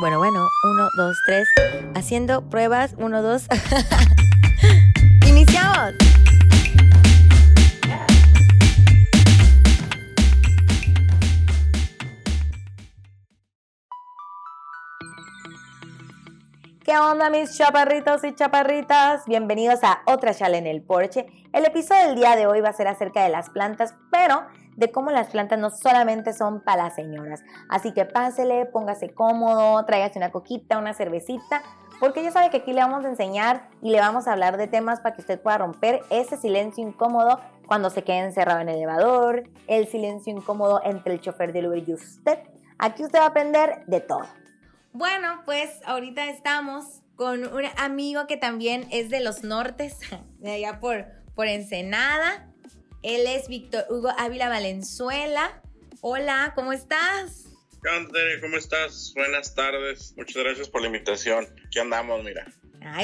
Bueno, 0.00 0.18
bueno, 0.18 0.46
uno, 0.62 0.90
dos, 0.94 1.20
tres. 1.26 1.48
Haciendo 1.96 2.48
pruebas, 2.48 2.94
uno, 2.98 3.20
dos. 3.20 3.48
¡Iniciamos! 5.26 5.94
¿Qué 16.84 16.96
onda 16.96 17.28
mis 17.28 17.58
chaparritos 17.58 18.22
y 18.22 18.36
chaparritas? 18.36 19.24
Bienvenidos 19.26 19.80
a 19.82 20.02
otra 20.06 20.32
charla 20.32 20.58
en 20.58 20.68
el 20.68 20.80
porche. 20.80 21.26
El 21.52 21.64
episodio 21.64 22.06
del 22.06 22.14
día 22.14 22.36
de 22.36 22.46
hoy 22.46 22.60
va 22.60 22.68
a 22.68 22.72
ser 22.72 22.86
acerca 22.86 23.24
de 23.24 23.30
las 23.30 23.50
plantas, 23.50 23.96
pero 24.12 24.46
de 24.78 24.92
cómo 24.92 25.10
las 25.10 25.26
plantas 25.26 25.58
no 25.58 25.70
solamente 25.70 26.32
son 26.32 26.60
para 26.60 26.84
las 26.84 26.94
señoras. 26.94 27.42
Así 27.68 27.92
que 27.92 28.04
pásele, 28.04 28.64
póngase 28.66 29.12
cómodo, 29.12 29.84
tráigase 29.84 30.20
una 30.20 30.30
coquita, 30.30 30.78
una 30.78 30.94
cervecita, 30.94 31.62
porque 31.98 32.22
ya 32.22 32.30
sabe 32.30 32.50
que 32.50 32.58
aquí 32.58 32.72
le 32.72 32.80
vamos 32.80 33.04
a 33.04 33.08
enseñar 33.08 33.68
y 33.82 33.90
le 33.90 33.98
vamos 33.98 34.28
a 34.28 34.32
hablar 34.32 34.56
de 34.56 34.68
temas 34.68 35.00
para 35.00 35.16
que 35.16 35.22
usted 35.22 35.40
pueda 35.40 35.58
romper 35.58 36.02
ese 36.10 36.36
silencio 36.36 36.86
incómodo 36.86 37.40
cuando 37.66 37.90
se 37.90 38.04
quede 38.04 38.18
encerrado 38.18 38.60
en 38.60 38.68
el 38.68 38.76
elevador, 38.76 39.50
el 39.66 39.88
silencio 39.88 40.32
incómodo 40.32 40.80
entre 40.84 41.14
el 41.14 41.20
chofer 41.20 41.52
del 41.52 41.66
Uber 41.66 41.82
y 41.84 41.94
usted. 41.94 42.38
Aquí 42.78 43.02
usted 43.02 43.18
va 43.18 43.24
a 43.24 43.28
aprender 43.28 43.84
de 43.86 44.00
todo. 44.00 44.22
Bueno, 44.92 45.42
pues 45.44 45.80
ahorita 45.86 46.26
estamos 46.26 47.02
con 47.16 47.52
un 47.52 47.64
amigo 47.78 48.28
que 48.28 48.36
también 48.36 48.86
es 48.92 49.10
de 49.10 49.18
los 49.18 49.42
nortes, 49.42 49.98
de 50.38 50.52
allá 50.52 50.78
por, 50.78 51.04
por 51.34 51.48
Ensenada. 51.48 52.47
Él 53.02 53.26
es 53.26 53.48
Víctor 53.48 53.86
Hugo 53.90 54.10
Ávila 54.18 54.48
Valenzuela. 54.48 55.62
Hola, 56.00 56.52
¿cómo 56.54 56.72
estás? 56.72 57.44
¿Qué 57.82 57.88
onda, 57.90 58.18
¿Cómo 58.40 58.56
estás? 58.56 59.12
Buenas 59.14 59.54
tardes. 59.54 60.14
Muchas 60.16 60.42
gracias 60.42 60.68
por 60.68 60.80
la 60.80 60.88
invitación. 60.88 61.46
Aquí 61.66 61.78
andamos, 61.78 62.24
mira. 62.24 62.46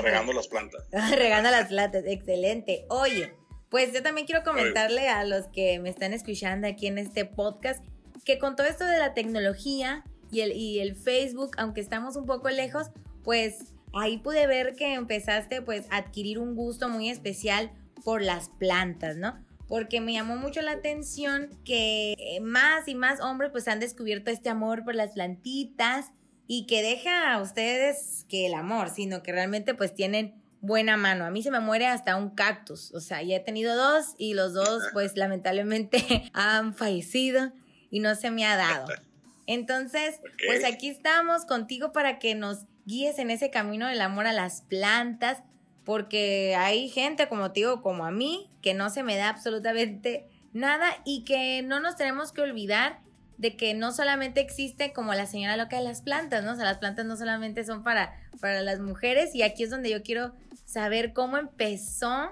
regando 0.02 0.32
las 0.32 0.48
plantas. 0.48 0.82
regando 1.16 1.50
las 1.50 1.68
plantas, 1.68 2.04
excelente. 2.06 2.86
Oye, 2.88 3.34
pues 3.68 3.92
yo 3.92 4.02
también 4.02 4.26
quiero 4.26 4.42
comentarle 4.42 5.08
a 5.08 5.24
los 5.24 5.46
que 5.48 5.78
me 5.78 5.90
están 5.90 6.12
escuchando 6.12 6.66
aquí 6.66 6.88
en 6.88 6.98
este 6.98 7.24
podcast 7.24 7.84
que 8.24 8.38
con 8.38 8.56
todo 8.56 8.66
esto 8.66 8.84
de 8.84 8.98
la 8.98 9.14
tecnología, 9.14 10.02
y 10.34 10.40
el, 10.40 10.52
y 10.52 10.80
el 10.80 10.96
Facebook, 10.96 11.52
aunque 11.56 11.80
estamos 11.80 12.16
un 12.16 12.26
poco 12.26 12.48
lejos, 12.50 12.90
pues 13.22 13.72
ahí 13.92 14.18
pude 14.18 14.48
ver 14.48 14.74
que 14.74 14.94
empezaste 14.94 15.62
pues 15.62 15.86
a 15.90 15.98
adquirir 15.98 16.40
un 16.40 16.56
gusto 16.56 16.88
muy 16.88 17.08
especial 17.08 17.70
por 18.04 18.22
las 18.22 18.48
plantas, 18.48 19.16
¿no? 19.16 19.38
Porque 19.74 20.00
me 20.00 20.12
llamó 20.12 20.36
mucho 20.36 20.62
la 20.62 20.70
atención 20.70 21.50
que 21.64 22.12
eh, 22.16 22.38
más 22.40 22.86
y 22.86 22.94
más 22.94 23.18
hombres 23.20 23.50
pues 23.50 23.66
han 23.66 23.80
descubierto 23.80 24.30
este 24.30 24.48
amor 24.48 24.84
por 24.84 24.94
las 24.94 25.14
plantitas 25.14 26.12
y 26.46 26.66
que 26.66 26.80
deja 26.80 27.32
a 27.32 27.42
ustedes 27.42 28.24
que 28.28 28.46
el 28.46 28.54
amor, 28.54 28.88
sino 28.88 29.24
que 29.24 29.32
realmente 29.32 29.74
pues 29.74 29.92
tienen 29.92 30.40
buena 30.60 30.96
mano. 30.96 31.24
A 31.24 31.30
mí 31.30 31.42
se 31.42 31.50
me 31.50 31.58
muere 31.58 31.88
hasta 31.88 32.14
un 32.14 32.30
cactus, 32.30 32.94
o 32.94 33.00
sea, 33.00 33.20
ya 33.22 33.34
he 33.34 33.40
tenido 33.40 33.74
dos 33.74 34.14
y 34.16 34.34
los 34.34 34.52
dos 34.52 34.84
pues 34.92 35.16
lamentablemente 35.16 36.30
han 36.34 36.72
fallecido 36.72 37.50
y 37.90 37.98
no 37.98 38.14
se 38.14 38.30
me 38.30 38.46
ha 38.46 38.56
dado. 38.56 38.86
Entonces, 39.48 40.20
pues 40.46 40.64
aquí 40.64 40.88
estamos 40.88 41.46
contigo 41.46 41.92
para 41.92 42.20
que 42.20 42.36
nos 42.36 42.66
guíes 42.86 43.18
en 43.18 43.32
ese 43.32 43.50
camino 43.50 43.88
del 43.88 44.02
amor 44.02 44.28
a 44.28 44.32
las 44.32 44.62
plantas, 44.62 45.42
porque 45.84 46.54
hay 46.56 46.88
gente 46.88 47.28
como 47.28 47.52
te 47.52 47.60
digo, 47.60 47.82
como 47.82 48.06
a 48.06 48.10
mí, 48.10 48.50
que 48.62 48.74
no 48.74 48.90
se 48.90 49.02
me 49.02 49.16
da 49.16 49.28
absolutamente 49.28 50.26
nada 50.52 50.96
y 51.04 51.24
que 51.24 51.62
no 51.62 51.80
nos 51.80 51.96
tenemos 51.96 52.32
que 52.32 52.40
olvidar 52.40 53.00
de 53.36 53.56
que 53.56 53.74
no 53.74 53.92
solamente 53.92 54.40
existe 54.40 54.92
como 54.92 55.12
la 55.14 55.26
señora 55.26 55.56
loca 55.56 55.78
de 55.78 55.84
las 55.84 56.02
plantas, 56.02 56.44
¿no? 56.44 56.52
O 56.52 56.56
sea, 56.56 56.64
las 56.64 56.78
plantas 56.78 57.04
no 57.04 57.16
solamente 57.16 57.64
son 57.64 57.82
para, 57.82 58.16
para 58.40 58.62
las 58.62 58.80
mujeres 58.80 59.34
y 59.34 59.42
aquí 59.42 59.64
es 59.64 59.70
donde 59.70 59.90
yo 59.90 60.02
quiero 60.02 60.32
saber 60.64 61.12
cómo 61.12 61.36
empezó 61.36 62.30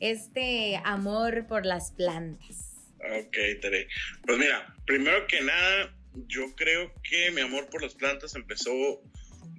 este 0.00 0.80
amor 0.84 1.46
por 1.46 1.64
las 1.64 1.92
plantas. 1.92 2.72
Ok, 2.98 3.36
Tere. 3.60 3.88
Pues 4.26 4.38
mira, 4.38 4.74
primero 4.84 5.26
que 5.26 5.40
nada, 5.40 5.94
yo 6.28 6.54
creo 6.54 6.92
que 7.02 7.30
mi 7.30 7.40
amor 7.40 7.68
por 7.70 7.82
las 7.82 7.94
plantas 7.94 8.34
empezó 8.34 8.72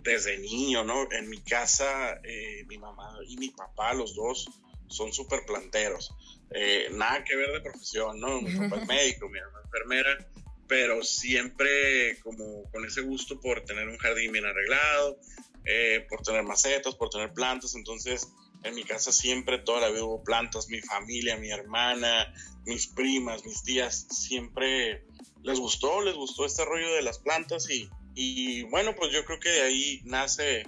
desde 0.03 0.37
niño, 0.37 0.83
¿no? 0.83 1.11
En 1.11 1.29
mi 1.29 1.41
casa, 1.41 2.19
eh, 2.23 2.65
mi 2.67 2.77
mamá 2.77 3.17
y 3.27 3.37
mi 3.37 3.49
papá, 3.49 3.93
los 3.93 4.15
dos, 4.15 4.49
son 4.87 5.13
súper 5.13 5.45
planteros. 5.45 6.13
Eh, 6.51 6.89
nada 6.91 7.23
que 7.23 7.35
ver 7.35 7.51
de 7.51 7.61
profesión, 7.61 8.19
¿no? 8.19 8.41
Mi 8.41 8.55
papá 8.55 8.81
es 8.81 8.87
médico, 8.87 9.29
mi 9.29 9.39
mamá 9.39 9.59
es 9.59 9.65
enfermera, 9.65 10.27
pero 10.67 11.03
siempre 11.03 12.19
como 12.21 12.69
con 12.71 12.85
ese 12.85 13.01
gusto 13.01 13.39
por 13.39 13.63
tener 13.63 13.87
un 13.87 13.97
jardín 13.97 14.31
bien 14.31 14.45
arreglado, 14.45 15.17
eh, 15.65 16.05
por 16.09 16.21
tener 16.21 16.43
macetas, 16.43 16.95
por 16.95 17.09
tener 17.09 17.33
plantas. 17.33 17.75
Entonces, 17.75 18.27
en 18.63 18.75
mi 18.75 18.83
casa 18.83 19.11
siempre, 19.11 19.57
toda 19.59 19.81
la 19.81 19.89
vida 19.89 20.03
hubo 20.03 20.23
plantas, 20.23 20.67
mi 20.67 20.81
familia, 20.81 21.37
mi 21.37 21.49
hermana, 21.49 22.33
mis 22.65 22.87
primas, 22.87 23.45
mis 23.45 23.63
tías, 23.63 24.05
siempre 24.09 25.05
les 25.43 25.59
gustó, 25.59 26.01
les 26.01 26.15
gustó 26.15 26.45
este 26.45 26.63
rollo 26.65 26.93
de 26.93 27.01
las 27.01 27.19
plantas 27.19 27.69
y, 27.69 27.89
y 28.15 28.63
bueno, 28.63 28.95
pues 28.95 29.11
yo 29.11 29.25
creo 29.25 29.39
que 29.39 29.49
de 29.49 29.61
ahí 29.61 30.01
nace 30.05 30.65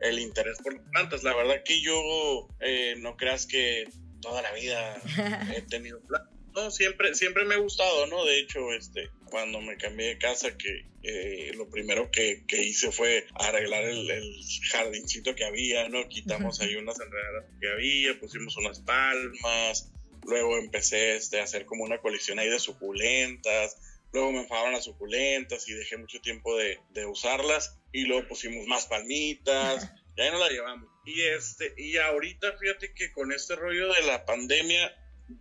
el 0.00 0.18
interés 0.18 0.58
por 0.62 0.74
las 0.74 0.86
plantas. 0.90 1.22
La 1.22 1.34
verdad 1.34 1.62
que 1.64 1.80
yo 1.80 2.48
eh, 2.60 2.96
no 2.98 3.16
creas 3.16 3.46
que 3.46 3.88
toda 4.20 4.42
la 4.42 4.52
vida 4.52 5.00
he 5.56 5.62
tenido 5.62 6.00
plantas. 6.00 6.34
No, 6.54 6.70
siempre, 6.70 7.14
siempre 7.14 7.44
me 7.44 7.54
ha 7.54 7.58
gustado, 7.58 8.06
¿no? 8.06 8.24
De 8.24 8.40
hecho, 8.40 8.72
este, 8.72 9.10
cuando 9.26 9.60
me 9.60 9.76
cambié 9.76 10.08
de 10.08 10.18
casa, 10.18 10.56
que 10.56 10.86
eh, 11.02 11.52
lo 11.54 11.68
primero 11.68 12.10
que, 12.10 12.44
que, 12.48 12.62
hice 12.64 12.90
fue 12.90 13.26
arreglar 13.34 13.84
el, 13.84 14.10
el, 14.10 14.34
jardincito 14.72 15.36
que 15.36 15.44
había, 15.44 15.88
¿no? 15.88 16.08
Quitamos 16.08 16.60
ahí 16.60 16.74
unas 16.74 16.98
enredaderas 16.98 17.44
que 17.60 17.68
había, 17.70 18.18
pusimos 18.18 18.56
unas 18.56 18.80
palmas, 18.80 19.92
luego 20.26 20.58
empecé 20.58 21.16
este, 21.16 21.40
a 21.40 21.44
hacer 21.44 21.64
como 21.64 21.84
una 21.84 21.98
colección 21.98 22.40
ahí 22.40 22.48
de 22.48 22.58
suculentas, 22.58 23.76
Luego 24.12 24.32
me 24.32 24.40
enfadaron 24.40 24.72
las 24.72 24.84
suculentas 24.84 25.68
y 25.68 25.74
dejé 25.74 25.96
mucho 25.96 26.20
tiempo 26.20 26.56
de, 26.56 26.80
de 26.90 27.06
usarlas. 27.06 27.78
Y 27.92 28.04
luego 28.04 28.28
pusimos 28.28 28.66
más 28.66 28.86
palmitas. 28.86 29.90
y 30.16 30.20
ahí 30.20 30.30
nos 30.30 30.40
la 30.40 30.48
llevamos. 30.48 30.88
Y, 31.04 31.22
este, 31.22 31.74
y 31.76 31.96
ahorita 31.96 32.56
fíjate 32.58 32.92
que 32.94 33.12
con 33.12 33.32
este 33.32 33.56
rollo 33.56 33.92
de 33.92 34.02
la 34.02 34.24
pandemia, 34.26 34.94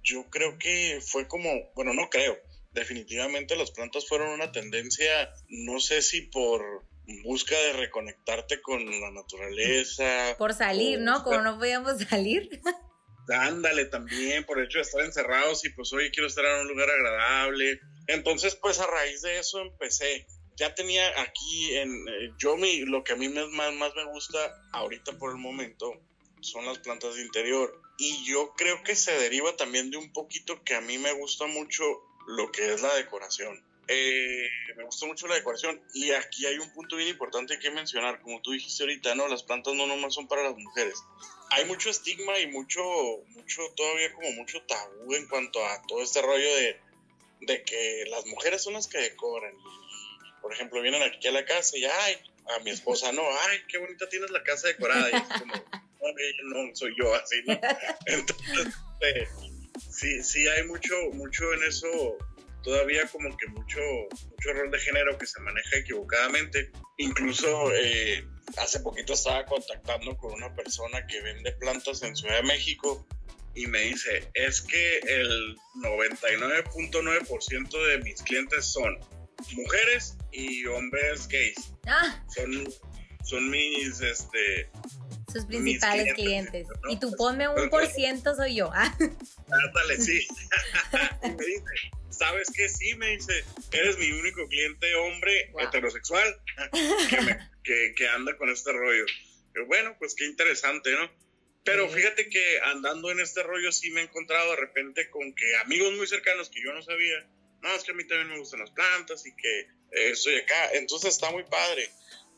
yo 0.03 0.29
creo 0.29 0.57
que 0.57 0.99
fue 1.05 1.27
como, 1.27 1.49
bueno, 1.75 1.93
no 1.93 2.09
creo. 2.09 2.37
Definitivamente 2.71 3.55
las 3.55 3.71
plantas 3.71 4.07
fueron 4.07 4.29
una 4.29 4.51
tendencia, 4.51 5.33
no 5.49 5.79
sé 5.79 6.01
si 6.01 6.21
por 6.21 6.85
busca 7.23 7.57
de 7.57 7.73
reconectarte 7.73 8.61
con 8.61 8.85
la 9.01 9.11
naturaleza. 9.11 10.35
Por 10.37 10.53
salir, 10.53 10.99
¿no? 10.99 11.23
Como 11.23 11.41
no 11.41 11.57
podíamos 11.57 11.99
salir. 12.03 12.61
Ándale 13.29 13.85
también, 13.85 14.45
por 14.45 14.59
el 14.59 14.65
hecho 14.65 14.77
de 14.77 14.83
estar 14.83 15.03
encerrados 15.03 15.65
y 15.65 15.69
pues 15.69 15.91
hoy 15.91 16.11
quiero 16.11 16.27
estar 16.27 16.45
en 16.45 16.61
un 16.61 16.67
lugar 16.69 16.89
agradable 16.89 17.79
entonces, 18.07 18.55
pues 18.55 18.79
a 18.79 18.87
raíz 18.87 19.21
de 19.21 19.39
eso 19.39 19.59
empecé. 19.59 20.25
Ya 20.55 20.73
tenía 20.73 21.21
aquí 21.21 21.75
en 21.75 21.91
eh, 22.07 22.33
yo 22.39 22.57
mi, 22.57 22.79
lo 22.79 23.03
que 23.03 23.13
a 23.13 23.15
mí 23.15 23.29
más, 23.29 23.73
más 23.73 23.95
me 23.95 24.05
gusta 24.05 24.39
ahorita 24.73 25.17
por 25.19 25.29
el 25.31 25.37
momento 25.37 25.93
son 26.41 26.65
las 26.65 26.79
plantas 26.79 27.15
de 27.15 27.21
interior. 27.21 27.79
Y 27.99 28.25
yo 28.25 28.53
creo 28.55 28.81
que 28.83 28.95
se 28.95 29.11
deriva 29.19 29.55
también 29.55 29.91
de 29.91 29.97
un 29.97 30.11
poquito 30.13 30.63
que 30.63 30.75
a 30.75 30.81
mí 30.81 30.97
me 30.97 31.11
gusta 31.13 31.45
mucho 31.47 31.83
lo 32.27 32.51
que 32.51 32.73
es 32.73 32.81
la 32.81 32.95
decoración. 32.95 33.63
Eh, 33.89 34.49
me 34.75 34.83
gusta 34.83 35.05
mucho 35.05 35.27
la 35.27 35.35
decoración 35.35 35.81
y 35.93 36.11
aquí 36.11 36.45
hay 36.45 36.57
un 36.59 36.71
punto 36.73 36.97
bien 36.97 37.07
importante 37.07 37.57
que 37.57 37.71
mencionar, 37.71 38.21
como 38.21 38.41
tú 38.41 38.51
dijiste 38.51 38.83
ahorita, 38.83 39.15
no, 39.15 39.29
las 39.29 39.43
plantas 39.43 39.75
no 39.75 39.87
nomás 39.87 40.13
son 40.13 40.27
para 40.27 40.43
las 40.43 40.57
mujeres. 40.57 41.01
Hay 41.51 41.63
mucho 41.65 41.89
estigma 41.89 42.37
y 42.39 42.47
mucho, 42.47 42.81
mucho 43.29 43.61
todavía 43.77 44.13
como 44.13 44.31
mucho 44.33 44.61
tabú 44.63 45.13
en 45.13 45.27
cuanto 45.27 45.65
a 45.65 45.81
todo 45.87 46.03
este 46.03 46.21
rollo 46.21 46.55
de 46.55 46.77
de 47.47 47.63
que 47.63 48.05
las 48.09 48.25
mujeres 48.27 48.61
son 48.61 48.73
las 48.73 48.87
que 48.87 48.99
decoran. 48.99 49.53
por 50.41 50.53
ejemplo, 50.53 50.81
vienen 50.81 51.01
aquí 51.01 51.27
a 51.27 51.31
la 51.31 51.45
casa 51.45 51.77
y, 51.77 51.85
ay, 51.85 52.17
a 52.55 52.59
mi 52.63 52.69
esposa, 52.71 53.11
no, 53.11 53.23
ay, 53.47 53.59
qué 53.67 53.77
bonita 53.79 54.07
tienes 54.07 54.29
la 54.31 54.43
casa 54.43 54.67
decorada. 54.67 55.09
Y 55.09 55.15
es 55.15 55.39
como, 55.39 55.53
no, 56.43 56.75
soy 56.75 56.93
yo 56.97 57.13
así, 57.15 57.35
¿no? 57.45 57.59
Entonces, 58.05 58.73
eh, 59.01 59.27
sí, 59.89 60.23
sí 60.23 60.47
hay 60.47 60.63
mucho, 60.63 60.95
mucho 61.13 61.53
en 61.53 61.63
eso, 61.63 62.17
todavía 62.63 63.07
como 63.07 63.35
que 63.35 63.47
mucho, 63.47 63.79
mucho 64.29 64.53
rol 64.53 64.71
de 64.71 64.79
género 64.79 65.17
que 65.17 65.25
se 65.25 65.39
maneja 65.41 65.77
equivocadamente. 65.77 66.71
Incluso 66.97 67.73
eh, 67.73 68.25
hace 68.57 68.79
poquito 68.79 69.13
estaba 69.13 69.45
contactando 69.45 70.15
con 70.17 70.33
una 70.33 70.53
persona 70.55 71.05
que 71.07 71.21
vende 71.21 71.51
plantas 71.53 72.01
en 72.03 72.15
Ciudad 72.15 72.37
de 72.37 72.43
México 72.43 73.05
y 73.57 73.65
me 73.65 73.79
dice, 73.79 74.29
es 74.35 74.61
que 74.61 74.99
el 74.99 75.57
99.9% 75.77 77.87
de 77.87 77.97
mis 78.03 78.21
clientes 78.21 78.65
son 78.65 78.99
mujeres 79.53 80.15
y 80.31 80.67
hombres 80.67 81.27
gays. 81.27 81.73
Ah. 81.87 82.23
Son, 82.35 82.71
son 83.23 83.49
mis, 83.49 83.99
este... 83.99 84.69
Sus 85.33 85.45
principales 85.45 86.13
clientes. 86.13 86.67
Y 86.87 86.99
tú 86.99 87.11
ponme 87.17 87.47
un 87.47 87.67
por 87.71 87.87
ciento 87.87 88.35
soy 88.35 88.57
yo. 88.57 88.69
Ah. 88.75 88.95
Sí. 89.97 90.27
y 91.23 91.29
me 91.29 91.43
dice, 91.43 91.63
¿sabes 92.11 92.51
qué? 92.55 92.69
Sí, 92.69 92.93
me 92.93 93.17
dice, 93.17 93.43
eres 93.71 93.97
mi 93.97 94.11
único 94.11 94.47
cliente 94.49 94.93
hombre 94.95 95.51
heterosexual 95.59 96.39
que, 97.63 97.95
que, 97.95 98.09
anda 98.09 98.37
con 98.37 98.49
este 98.49 98.71
rollo. 98.71 99.05
bueno, 99.65 99.95
pues 99.97 100.13
qué 100.13 100.27
interesante, 100.27 100.91
¿no? 100.91 101.09
Pero 101.67 101.89
fíjate 101.89 102.29
que 102.29 102.61
andando 102.61 103.11
en 103.11 103.19
este 103.19 103.43
rollo 103.43 103.73
sí 103.73 103.89
me 103.91 103.99
he 103.99 104.03
encontrado 104.05 104.51
de 104.51 104.55
repente 104.55 105.09
con 105.09 105.35
que 105.35 105.53
amigos 105.57 105.91
muy 105.95 106.07
cercanos 106.07 106.49
que 106.49 106.63
yo 106.63 106.71
no 106.71 106.81
sabía, 106.81 107.27
no, 107.61 107.75
es 107.75 107.83
que 107.83 107.91
a 107.91 107.93
mí 107.93 108.07
también 108.07 108.29
me 108.29 108.39
gustan 108.39 108.61
las 108.61 108.71
plantas 108.71 109.25
y 109.25 109.35
que 109.35 109.67
estoy 109.91 110.37
acá. 110.37 110.71
Entonces 110.71 111.15
está 111.15 111.29
muy 111.29 111.43
padre, 111.43 111.89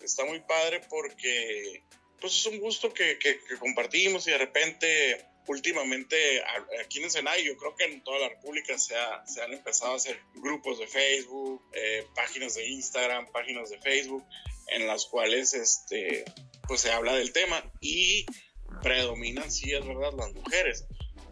está 0.02 0.26
muy 0.26 0.40
padre 0.40 0.82
porque 0.90 1.84
pues 2.20 2.38
es 2.38 2.46
un 2.48 2.58
gusto 2.58 2.92
que, 2.92 3.20
que, 3.20 3.40
compartimos 3.60 4.28
y 4.28 4.32
de 4.32 4.40
repente 4.40 5.24
últimamente 5.46 6.44
aquí 6.84 6.98
en 6.98 7.04
Ensenada, 7.04 7.38
yo 7.38 7.56
creo 7.56 7.76
que 7.76 7.84
en 7.84 8.04
toda 8.04 8.18
la 8.18 8.30
República 8.30 8.80
se, 8.80 8.96
se 9.28 9.44
han 9.44 9.54
empezado 9.54 9.94
a 9.94 9.98
hacer 9.98 10.20
grupos 10.38 10.80
de 10.80 10.88
Facebook, 10.88 11.64
eh, 11.74 12.04
páginas 12.16 12.56
de 12.56 12.68
Instagram, 12.68 13.32
páginas 13.32 13.70
de 13.70 13.80
Facebook, 13.80 14.26
en 14.70 14.88
las 14.88 15.06
cuales 15.06 15.54
este, 15.54 16.26
pues 16.68 16.82
se 16.82 16.92
habla 16.92 17.14
del 17.14 17.32
tema 17.32 17.64
y 17.80 18.26
predominan, 18.82 19.52
sí, 19.52 19.72
es 19.74 19.86
verdad, 19.86 20.12
las 20.18 20.34
mujeres. 20.34 20.86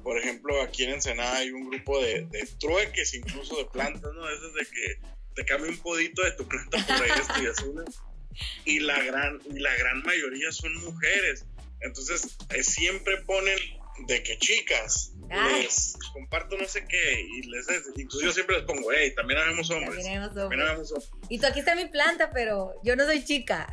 Por 0.03 0.17
ejemplo, 0.17 0.61
aquí 0.61 0.83
en 0.83 0.91
Ensenada 0.91 1.37
hay 1.37 1.51
un 1.51 1.69
grupo 1.69 2.01
de, 2.01 2.27
trueques, 2.59 3.13
incluso 3.13 3.57
de 3.57 3.65
plantas, 3.65 4.13
¿no? 4.13 4.29
Eso 4.29 4.47
es 4.47 4.53
de 4.53 4.65
que 4.73 4.99
te 5.35 5.45
cambia 5.45 5.69
un 5.69 5.77
podito 5.79 6.23
de 6.23 6.31
tu 6.31 6.47
planta 6.47 6.77
por 6.85 7.05
esto 7.05 7.43
y 7.43 7.47
azul. 7.47 7.85
Y 8.65 8.79
la 8.79 9.01
gran, 9.03 9.41
y 9.53 9.59
la 9.59 9.75
gran 9.75 10.03
mayoría 10.03 10.51
son 10.51 10.73
mujeres. 10.75 11.45
Entonces, 11.81 12.37
eh, 12.49 12.63
siempre 12.63 13.17
ponen 13.23 13.57
de 14.07 14.23
que 14.23 14.37
chicas, 14.37 15.13
les 15.29 15.97
comparto 16.13 16.57
no 16.57 16.65
sé 16.67 16.85
qué, 16.87 17.21
y 17.21 17.43
les 17.43 17.67
yo 18.21 18.31
siempre 18.31 18.57
les 18.57 18.65
pongo, 18.65 18.91
hey, 18.91 19.13
también 19.15 19.39
habemos 19.39 19.69
hombres. 19.69 20.03
También 20.03 20.23
hombres. 20.23 20.93
Y 21.29 21.39
tú 21.39 21.47
aquí 21.47 21.59
está 21.59 21.75
mi 21.75 21.85
planta, 21.87 22.31
pero 22.31 22.73
yo 22.83 22.95
no 22.95 23.05
soy 23.05 23.23
chica. 23.23 23.67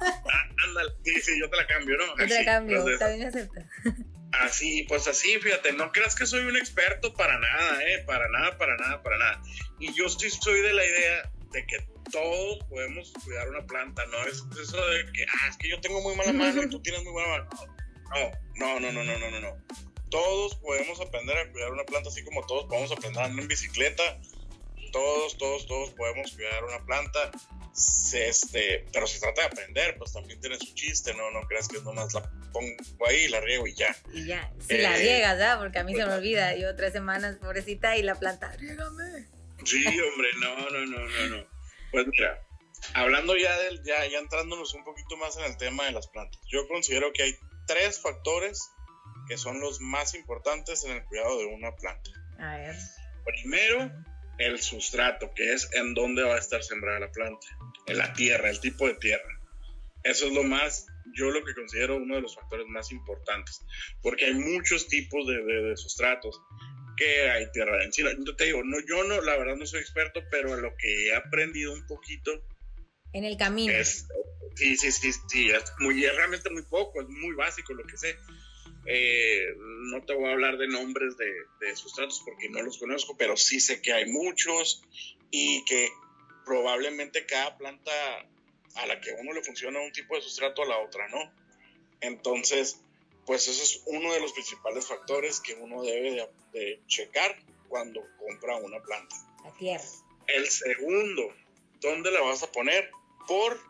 Ah, 0.00 0.48
ándale, 0.64 0.92
sí, 1.04 1.20
sí, 1.20 1.38
yo 1.38 1.50
te 1.50 1.56
la 1.56 1.66
cambio, 1.66 1.96
¿no? 1.98 2.16
Yo 2.16 2.26
te 2.26 2.34
la 2.34 2.44
cambio, 2.44 2.98
también 2.98 3.20
me 3.20 3.26
acepta. 3.26 3.66
Así, 4.32 4.84
pues 4.88 5.08
así, 5.08 5.38
fíjate, 5.40 5.72
no 5.72 5.90
creas 5.92 6.14
que 6.14 6.24
soy 6.24 6.44
un 6.44 6.56
experto 6.56 7.12
para 7.14 7.38
nada, 7.38 7.84
¿eh? 7.84 8.04
Para 8.06 8.28
nada, 8.28 8.56
para 8.56 8.76
nada, 8.76 9.02
para 9.02 9.18
nada. 9.18 9.42
Y 9.78 9.92
yo 9.92 10.08
sí 10.08 10.30
soy 10.30 10.60
de 10.62 10.72
la 10.72 10.84
idea 10.84 11.30
de 11.52 11.66
que 11.66 11.84
todos 12.12 12.64
podemos 12.68 13.12
cuidar 13.24 13.48
una 13.48 13.66
planta, 13.66 14.06
no 14.06 14.22
es 14.24 14.44
eso 14.62 14.86
de 14.86 15.04
que, 15.12 15.24
ah, 15.24 15.48
es 15.48 15.56
que 15.56 15.68
yo 15.68 15.80
tengo 15.80 16.00
muy 16.00 16.14
mala 16.16 16.32
mano 16.32 16.62
y 16.62 16.70
tú 16.70 16.80
tienes 16.80 17.02
muy 17.02 17.12
buena 17.12 17.28
mano. 17.28 17.48
No, 18.56 18.80
no, 18.80 18.92
no, 18.92 19.04
no, 19.04 19.18
no, 19.18 19.30
no, 19.30 19.40
no. 19.40 19.64
Todos 20.10 20.56
podemos 20.56 21.00
aprender 21.00 21.38
a 21.38 21.50
cuidar 21.52 21.72
una 21.72 21.84
planta, 21.84 22.08
así 22.08 22.24
como 22.24 22.44
todos 22.46 22.66
podemos 22.66 22.90
aprender 22.92 23.22
a 23.22 23.26
andar 23.26 23.42
en 23.42 23.48
bicicleta. 23.48 24.20
Todos, 24.92 25.38
todos, 25.38 25.66
todos 25.66 25.90
podemos 25.90 26.32
cuidar 26.32 26.64
una 26.64 26.84
planta. 26.84 27.30
este, 28.12 28.86
pero 28.92 29.06
se 29.06 29.20
trata 29.20 29.42
de 29.42 29.46
aprender, 29.46 29.96
pues 29.98 30.12
también 30.12 30.40
tiene 30.40 30.58
su 30.58 30.74
chiste, 30.74 31.14
¿no? 31.14 31.30
No 31.30 31.46
creas 31.46 31.68
que 31.68 31.76
es 31.76 31.84
nomás 31.84 32.12
la 32.12 32.28
pongo 32.52 33.06
ahí, 33.06 33.28
la 33.28 33.40
riego 33.40 33.66
y 33.66 33.74
ya. 33.74 33.96
Y 34.12 34.26
ya. 34.26 34.52
Si 34.66 34.78
la 34.78 34.98
eh, 34.98 35.00
riegas, 35.00 35.38
¿verdad? 35.38 35.58
Porque 35.60 35.78
a 35.78 35.84
mí 35.84 35.94
se 35.94 36.04
me 36.04 36.12
olvida. 36.12 36.56
Yo 36.56 36.74
tres 36.74 36.92
semanas, 36.92 37.36
pobrecita, 37.36 37.96
y 37.96 38.02
la 38.02 38.16
planta, 38.16 38.50
riégame. 38.56 39.28
Sí, 39.64 39.84
hombre, 39.86 40.28
no, 40.40 40.56
no, 40.70 40.86
no, 40.86 41.08
no, 41.08 41.36
no. 41.36 41.46
Pues 41.92 42.06
mira, 42.06 42.42
hablando 42.94 43.36
ya 43.36 43.56
del, 43.58 43.82
ya, 43.84 44.06
ya 44.06 44.18
entrándonos 44.18 44.74
un 44.74 44.84
poquito 44.84 45.16
más 45.16 45.36
en 45.36 45.44
el 45.44 45.56
tema 45.56 45.84
de 45.84 45.92
las 45.92 46.08
plantas, 46.08 46.40
yo 46.48 46.66
considero 46.68 47.12
que 47.12 47.22
hay 47.24 47.36
tres 47.66 48.00
factores 48.00 48.70
que 49.30 49.38
son 49.38 49.60
los 49.60 49.80
más 49.80 50.16
importantes 50.16 50.84
en 50.84 50.90
el 50.90 51.04
cuidado 51.04 51.38
de 51.38 51.46
una 51.46 51.76
planta. 51.76 52.10
A 52.40 52.56
ver. 52.56 52.74
Primero, 53.24 53.92
el 54.38 54.60
sustrato, 54.60 55.32
que 55.34 55.52
es 55.52 55.70
en 55.72 55.94
dónde 55.94 56.24
va 56.24 56.34
a 56.34 56.38
estar 56.38 56.64
sembrada 56.64 56.98
la 56.98 57.12
planta, 57.12 57.46
en 57.86 57.98
la 57.98 58.12
tierra, 58.12 58.50
el 58.50 58.58
tipo 58.58 58.88
de 58.88 58.94
tierra. 58.94 59.40
Eso 60.02 60.26
es 60.26 60.32
lo 60.32 60.42
más, 60.42 60.88
yo 61.14 61.30
lo 61.30 61.44
que 61.44 61.54
considero 61.54 61.98
uno 61.98 62.16
de 62.16 62.22
los 62.22 62.34
factores 62.34 62.66
más 62.66 62.90
importantes, 62.90 63.60
porque 64.02 64.24
hay 64.24 64.34
muchos 64.34 64.88
tipos 64.88 65.24
de, 65.28 65.44
de, 65.44 65.76
sustratos, 65.76 66.42
que 66.96 67.30
hay 67.30 67.52
tierra 67.52 67.78
de 67.78 67.84
encina. 67.84 68.10
Yo 68.26 68.34
te 68.34 68.46
digo, 68.46 68.64
no, 68.64 68.78
yo 68.80 69.04
no, 69.04 69.20
la 69.20 69.36
verdad 69.36 69.54
no 69.54 69.64
soy 69.64 69.80
experto, 69.80 70.22
pero 70.32 70.56
lo 70.56 70.76
que 70.76 71.06
he 71.06 71.14
aprendido 71.14 71.72
un 71.72 71.86
poquito. 71.86 72.32
En 73.12 73.24
el 73.24 73.36
camino. 73.36 73.72
sí, 74.56 74.76
sí, 74.76 74.90
sí, 74.90 75.12
sí, 75.28 75.50
es, 75.50 75.72
muy, 75.78 76.04
realmente 76.04 76.50
muy 76.50 76.62
poco, 76.62 77.00
es 77.00 77.08
muy 77.08 77.36
básico 77.36 77.74
lo 77.74 77.84
que 77.84 77.96
sé. 77.96 78.16
Eh, 78.86 79.54
no 79.58 80.02
te 80.02 80.14
voy 80.14 80.28
a 80.28 80.32
hablar 80.32 80.56
de 80.56 80.68
nombres 80.68 81.16
de, 81.16 81.30
de, 81.60 81.76
sustratos 81.76 82.22
porque 82.24 82.48
no 82.48 82.62
los 82.62 82.78
conozco, 82.78 83.16
pero 83.16 83.36
sí 83.36 83.60
sé 83.60 83.82
que 83.82 83.92
hay 83.92 84.06
muchos 84.06 84.82
y 85.30 85.64
que 85.64 85.90
probablemente 86.44 87.26
cada 87.26 87.56
planta 87.56 87.92
a 88.76 88.86
la 88.86 89.00
que 89.00 89.12
uno 89.12 89.32
le 89.32 89.42
funciona 89.42 89.80
un 89.80 89.92
tipo 89.92 90.14
de 90.14 90.22
sustrato 90.22 90.62
a 90.62 90.66
la 90.66 90.78
otra 90.78 91.08
no. 91.08 91.32
Entonces, 92.00 92.80
pues 93.26 93.46
eso 93.48 93.62
es 93.62 93.82
uno 93.86 94.12
de 94.12 94.20
los 94.20 94.32
principales 94.32 94.86
factores 94.86 95.40
que 95.40 95.54
uno 95.54 95.82
debe 95.82 96.28
de, 96.52 96.80
checar 96.86 97.38
cuando 97.68 98.02
compra 98.18 98.56
una 98.56 98.80
planta. 98.80 99.14
La 99.44 99.52
tierra. 99.54 99.84
El 100.26 100.48
segundo, 100.48 101.32
¿dónde 101.80 102.10
la 102.10 102.20
vas 102.22 102.42
a 102.42 102.50
poner? 102.50 102.90
Por 103.28 103.60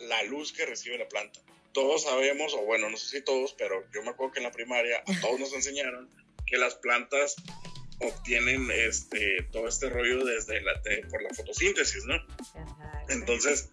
la 0.00 0.22
luz 0.24 0.52
que 0.52 0.64
recibe 0.64 0.98
la 0.98 1.08
planta. 1.08 1.40
Todos 1.72 2.02
sabemos, 2.04 2.54
o 2.54 2.64
bueno, 2.64 2.90
no 2.90 2.96
sé 2.96 3.08
si 3.18 3.24
todos, 3.24 3.54
pero 3.54 3.84
yo 3.92 4.02
me 4.02 4.10
acuerdo 4.10 4.32
que 4.32 4.40
en 4.40 4.44
la 4.44 4.52
primaria 4.52 5.02
a 5.06 5.20
todos 5.20 5.40
nos 5.40 5.52
enseñaron 5.52 6.10
que 6.46 6.58
las 6.58 6.74
plantas 6.74 7.36
obtienen 8.00 8.70
este 8.70 9.46
todo 9.52 9.68
este 9.68 9.88
rollo 9.88 10.24
desde 10.24 10.60
la 10.60 10.80
por 11.10 11.22
la 11.22 11.30
fotosíntesis, 11.34 12.04
¿no? 12.04 12.16
Entonces, 13.08 13.70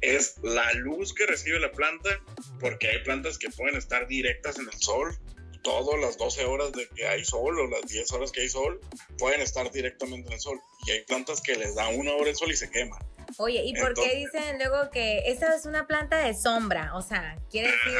es 0.00 0.36
la 0.42 0.72
luz 0.74 1.14
que 1.14 1.26
recibe 1.26 1.58
la 1.58 1.72
planta, 1.72 2.20
porque 2.60 2.88
hay 2.88 3.02
plantas 3.04 3.38
que 3.38 3.50
pueden 3.50 3.76
estar 3.76 4.06
directas 4.06 4.58
en 4.58 4.68
el 4.68 4.78
sol, 4.78 5.16
todas 5.62 5.98
las 5.98 6.18
12 6.18 6.44
horas 6.44 6.72
de 6.72 6.86
que 6.88 7.06
hay 7.06 7.24
sol 7.24 7.58
o 7.58 7.66
las 7.66 7.82
10 7.86 8.12
horas 8.12 8.30
que 8.30 8.42
hay 8.42 8.48
sol, 8.48 8.80
pueden 9.18 9.40
estar 9.40 9.70
directamente 9.72 10.28
en 10.28 10.34
el 10.34 10.40
sol. 10.40 10.60
Y 10.86 10.90
hay 10.90 11.00
plantas 11.04 11.40
que 11.40 11.56
les 11.56 11.74
da 11.74 11.88
una 11.88 12.12
hora 12.12 12.30
el 12.30 12.36
sol 12.36 12.52
y 12.52 12.56
se 12.56 12.70
queman. 12.70 13.00
Oye, 13.38 13.62
¿y 13.64 13.74
por 13.74 13.94
qué 13.94 14.16
dicen 14.16 14.58
luego 14.58 14.90
que 14.90 15.22
esa 15.26 15.54
es 15.54 15.66
una 15.66 15.86
planta 15.86 16.24
de 16.24 16.34
sombra? 16.34 16.94
O 16.94 17.02
sea, 17.02 17.38
quiere 17.50 17.70
decir... 17.70 17.98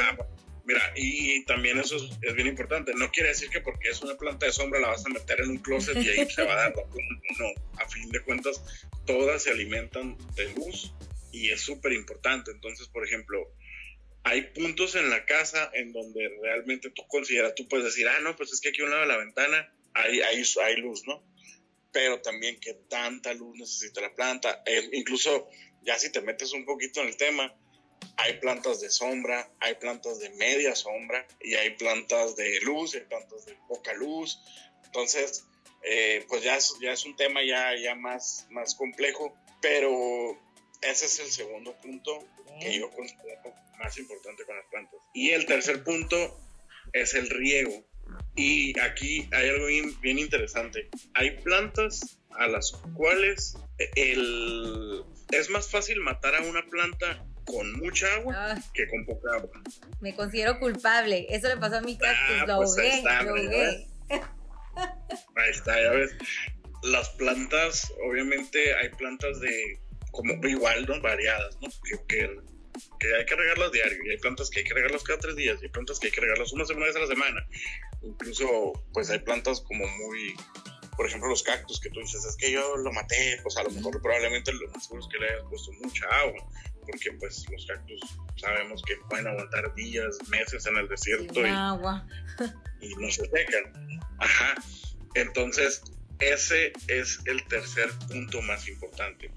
mira, 0.65 0.81
y, 0.95 1.43
también 1.45 1.79
eso 1.79 1.95
es, 1.95 2.35
bien 2.35 2.47
importante. 2.47 2.93
No 2.95 3.11
quiere 3.11 3.29
decir 3.29 3.49
que 3.49 3.61
porque 3.61 3.89
es 3.89 4.01
una 4.01 4.15
planta 4.15 4.45
de 4.45 4.51
sombra 4.51 4.79
la 4.79 4.89
vas 4.89 5.05
a 5.05 5.09
meter 5.09 5.41
en 5.41 5.51
un 5.51 5.57
closet 5.57 5.97
y 5.97 6.09
ahí 6.09 6.29
se 6.29 6.43
va 6.43 6.53
a 6.53 6.55
dar 6.55 6.75
la 6.75 6.83
planta. 6.83 7.27
No, 7.39 7.81
a 7.81 7.89
fin 7.89 8.09
de 8.09 8.21
cuentas, 8.21 8.61
todas 9.05 9.43
se 9.43 9.51
alimentan 9.51 10.17
de 10.35 10.53
luz 10.53 10.93
y 11.31 11.51
es 11.51 11.61
súper 11.61 11.93
importante. 11.93 12.51
Entonces, 12.51 12.87
por 12.87 13.05
ejemplo, 13.05 13.51
hay 14.23 14.41
puntos 14.53 14.95
en 14.95 15.09
la 15.09 15.25
casa 15.25 15.69
en 15.73 15.93
donde 15.93 16.29
realmente 16.41 16.89
tú 16.89 17.03
consideras, 17.07 17.53
tú 17.55 17.67
puedes 17.67 17.85
decir, 17.85 18.07
ah, 18.07 18.19
no, 18.21 18.35
pues 18.35 18.51
es 18.51 18.59
que 18.59 18.69
aquí 18.69 18.81
a 18.81 18.85
un 18.85 18.89
lado 18.89 19.03
de 19.03 19.07
la 19.07 19.17
ventana 19.17 19.71
hay, 19.93 20.21
hay, 20.21 20.43
hay 20.63 20.75
luz, 20.77 21.03
¿no? 21.05 21.23
Pero 21.95 22.21
también 22.21 22.59
qué 22.59 22.73
tanta 22.89 23.33
luz 23.33 23.57
necesita 23.57 24.01
la 24.01 24.13
planta. 24.13 24.61
Eh, 24.65 24.89
incluso, 24.91 25.47
ya 25.81 25.97
si 25.97 26.11
te 26.11 26.19
metes 26.19 26.51
un 26.51 26.65
poquito 26.65 26.99
en 26.99 27.07
el 27.07 27.15
tema, 27.15 27.55
hay 28.17 28.33
plantas 28.41 28.81
de 28.81 28.89
sombra, 28.89 29.49
hay 29.61 29.75
plantas 29.75 30.19
de 30.19 30.29
media 30.31 30.75
sombra 30.75 31.25
y 31.39 31.55
hay 31.55 31.69
plantas 31.77 32.35
de 32.35 32.59
luz, 32.59 32.95
hay 32.95 33.05
plantas 33.05 33.45
de 33.45 33.55
poca 33.69 33.93
luz. 33.93 34.41
Entonces, 34.83 35.45
eh, 35.83 36.25
pues 36.27 36.43
ya 36.43 36.57
es, 36.57 36.75
ya 36.81 36.91
es 36.91 37.05
un 37.05 37.15
tema 37.15 37.41
ya, 37.45 37.73
ya 37.81 37.95
más, 37.95 38.45
más 38.49 38.75
complejo, 38.75 39.33
pero 39.61 40.37
ese 40.81 41.05
es 41.05 41.19
el 41.19 41.31
segundo 41.31 41.79
punto 41.79 42.27
que 42.59 42.77
yo 42.77 42.91
considero 42.91 43.53
más 43.77 43.97
importante 43.97 44.43
con 44.43 44.57
las 44.57 44.65
plantas. 44.65 44.99
Y 45.13 45.29
el 45.29 45.45
tercer 45.45 45.81
punto 45.85 46.41
es 46.91 47.13
el 47.13 47.29
riego. 47.29 47.85
Y 48.35 48.77
aquí 48.79 49.27
hay 49.31 49.49
algo 49.49 49.67
bien, 49.67 50.19
interesante. 50.19 50.89
Hay 51.13 51.31
plantas 51.41 52.19
a 52.31 52.47
las 52.47 52.71
cuales 52.93 53.57
el, 53.95 55.03
es 55.31 55.49
más 55.49 55.69
fácil 55.71 56.01
matar 56.01 56.35
a 56.35 56.41
una 56.41 56.65
planta 56.65 57.25
con 57.45 57.73
mucha 57.73 58.13
agua 58.15 58.33
ah. 58.37 58.63
que 58.73 58.87
con 58.89 59.05
poca 59.05 59.35
agua. 59.35 59.61
Me 60.01 60.15
considero 60.15 60.59
culpable. 60.59 61.27
Eso 61.29 61.47
le 61.47 61.57
pasó 61.57 61.77
a 61.77 61.81
mi 61.81 61.97
cactus, 61.97 62.41
ah, 62.41 62.45
lo 62.45 62.57
pues 62.57 62.77
ahogué, 62.77 63.03
ahogué. 63.09 63.87
Ahí 65.35 65.51
está, 65.51 65.81
ya 65.81 65.91
ves. 65.91 66.15
Las 66.83 67.09
plantas, 67.11 67.93
obviamente 68.05 68.75
hay 68.75 68.89
plantas 68.89 69.39
de 69.39 69.79
como 70.11 70.33
igual, 70.47 70.85
¿no? 70.87 71.01
Variadas, 71.01 71.57
¿no? 71.61 71.69
Que, 71.83 72.05
que, 72.07 72.39
hay 73.17 73.25
que 73.25 73.35
regarlas 73.35 73.71
diario, 73.71 73.97
y 74.05 74.11
hay 74.11 74.17
plantas 74.17 74.49
que 74.49 74.59
hay 74.59 74.65
que 74.65 74.73
regarlas 74.73 75.03
cada 75.03 75.19
tres 75.19 75.35
días, 75.35 75.59
y 75.61 75.65
hay 75.65 75.71
plantas 75.71 75.99
que 75.99 76.07
hay 76.07 76.13
que 76.13 76.21
regarlas 76.21 76.53
una 76.53 76.65
semana 76.65 76.87
vez 76.87 76.95
a 76.95 76.99
la 76.99 77.07
semana. 77.07 77.47
Incluso, 78.01 78.73
pues 78.93 79.09
hay 79.09 79.19
plantas 79.19 79.61
como 79.61 79.85
muy, 79.87 80.35
por 80.95 81.07
ejemplo, 81.07 81.29
los 81.29 81.43
cactus, 81.43 81.79
que 81.79 81.89
tú 81.89 81.99
dices, 81.99 82.25
es 82.25 82.35
que 82.35 82.51
yo 82.51 82.77
lo 82.77 82.91
maté, 82.91 83.39
pues 83.43 83.57
a 83.57 83.63
lo 83.63 83.71
mejor 83.71 84.01
probablemente 84.01 84.53
lo 84.53 84.69
más 84.71 84.83
seguro 84.83 85.03
es 85.03 85.09
que 85.11 85.19
le 85.19 85.29
hayas 85.29 85.45
puesto 85.49 85.71
mucha 85.73 86.05
agua, 86.07 86.47
porque 86.81 87.11
pues 87.19 87.45
los 87.51 87.65
cactus 87.65 88.01
sabemos 88.37 88.83
que 88.83 88.95
pueden 89.09 89.27
aguantar 89.27 89.73
días, 89.75 90.17
meses 90.29 90.65
en 90.65 90.77
el 90.77 90.87
desierto 90.87 91.41
y, 91.41 91.49
agua. 91.49 92.07
y 92.81 92.95
no 92.95 93.09
se 93.09 93.25
secan. 93.29 93.99
Ajá. 94.19 94.55
Entonces, 95.15 95.81
ese 96.19 96.73
es 96.87 97.19
el 97.25 97.43
tercer 97.45 97.89
punto 98.07 98.41
más 98.41 98.67
importante. 98.67 99.31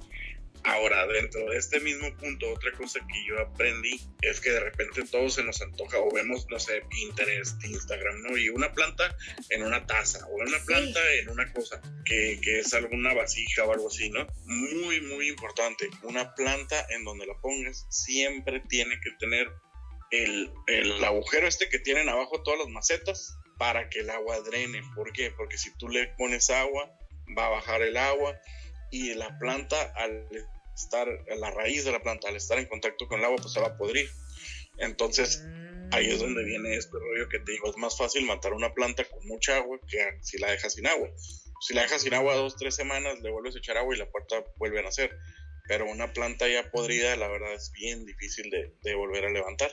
Ahora, 0.69 1.07
dentro 1.07 1.47
de 1.47 1.57
este 1.57 1.81
mismo 1.81 2.15
punto, 2.19 2.53
otra 2.53 2.71
cosa 2.73 3.01
que 3.01 3.25
yo 3.27 3.41
aprendí 3.41 3.99
es 4.21 4.39
que 4.39 4.51
de 4.51 4.61
repente 4.61 5.03
todo 5.11 5.31
se 5.31 5.43
nos 5.43 5.63
antoja 5.63 5.99
o 5.99 6.13
vemos, 6.13 6.47
no 6.51 6.59
sé, 6.59 6.83
Pinterest, 6.91 7.65
Instagram, 7.65 8.21
¿no? 8.21 8.37
Y 8.37 8.51
una 8.51 8.71
planta 8.75 9.17
en 9.49 9.63
una 9.63 9.87
taza 9.87 10.27
o 10.27 10.35
una 10.35 10.59
planta 10.67 11.01
en 11.15 11.31
una 11.31 11.51
cosa 11.55 11.81
que, 12.05 12.39
que, 12.43 12.59
es 12.59 12.75
alguna 12.75 13.15
vasija 13.15 13.65
o 13.65 13.73
algo 13.73 13.89
así, 13.89 14.11
¿no? 14.11 14.27
Muy, 14.45 15.01
muy 15.01 15.29
importante. 15.29 15.89
Una 16.03 16.35
planta 16.35 16.87
en 16.91 17.03
donde 17.03 17.25
la 17.25 17.41
pongas 17.41 17.87
siempre 17.89 18.61
tiene 18.69 19.01
que 19.01 19.13
tener 19.13 19.51
el, 20.11 20.53
el 20.67 21.03
agujero 21.03 21.47
este 21.47 21.71
que 21.71 21.79
tienen 21.79 22.11
abajo 22.11 22.43
todas 22.43 22.61
las 22.61 22.69
macetas 22.69 23.39
para 23.57 23.89
que 23.89 24.01
el 24.01 24.11
agua 24.11 24.39
drene. 24.43 24.83
¿Por 24.95 25.15
qué? 25.15 25.31
Porque 25.31 25.57
si 25.57 25.75
tú 25.79 25.89
le 25.89 26.09
pones 26.19 26.51
agua, 26.51 26.93
va 27.37 27.47
a 27.47 27.51
bajar 27.51 27.81
el 27.81 27.97
agua 27.97 28.39
y 28.91 29.15
la 29.15 29.39
planta 29.39 29.93
al 29.97 30.29
estar, 30.79 31.09
la 31.39 31.51
raíz 31.51 31.85
de 31.85 31.93
la 31.93 32.03
planta 32.03 32.29
al 32.29 32.37
estar 32.37 32.59
en 32.59 32.67
contacto 32.67 33.07
con 33.09 33.19
el 33.19 33.25
agua, 33.25 33.39
pues 33.41 33.53
se 33.53 33.61
va 33.61 33.69
a 33.69 33.77
podrir. 33.77 34.09
Entonces, 34.79 35.43
ahí 35.91 36.11
es 36.11 36.21
donde 36.21 36.45
viene 36.45 36.77
este 36.77 36.99
rollo 36.99 37.29
que 37.29 37.39
te 37.41 37.53
digo, 37.53 37.71
es 37.71 37.77
más 37.77 37.97
fácil 37.97 38.25
matar 38.25 38.53
una 38.53 38.75
planta 38.75 39.05
con 39.05 39.27
mucha 39.27 39.57
agua 39.57 39.79
que 39.89 39.99
si 40.23 40.39
la 40.39 40.51
dejas 40.51 40.75
sin 40.75 40.87
agua. 40.87 41.09
Si 41.61 41.75
la 41.75 41.83
dejas 41.83 42.03
sin 42.03 42.15
agua 42.15 42.35
dos, 42.35 42.57
tres 42.57 42.75
semanas, 42.75 43.21
le 43.21 43.31
vuelves 43.31 43.57
a 43.57 43.59
echar 43.59 43.79
agua 43.79 43.95
y 43.95 43.99
la 43.99 44.11
puerta 44.11 44.45
vuelve 44.57 44.79
a 44.79 44.83
nacer. 44.83 45.17
Pero 45.67 45.91
una 45.91 46.13
planta 46.13 46.49
ya 46.49 46.71
podrida, 46.71 47.15
la 47.17 47.29
verdad 47.29 47.53
es 47.53 47.73
bien 47.73 48.07
difícil 48.07 48.49
de, 48.51 48.75
de 48.83 48.95
volver 48.95 49.27
a 49.27 49.31
levantar. 49.31 49.71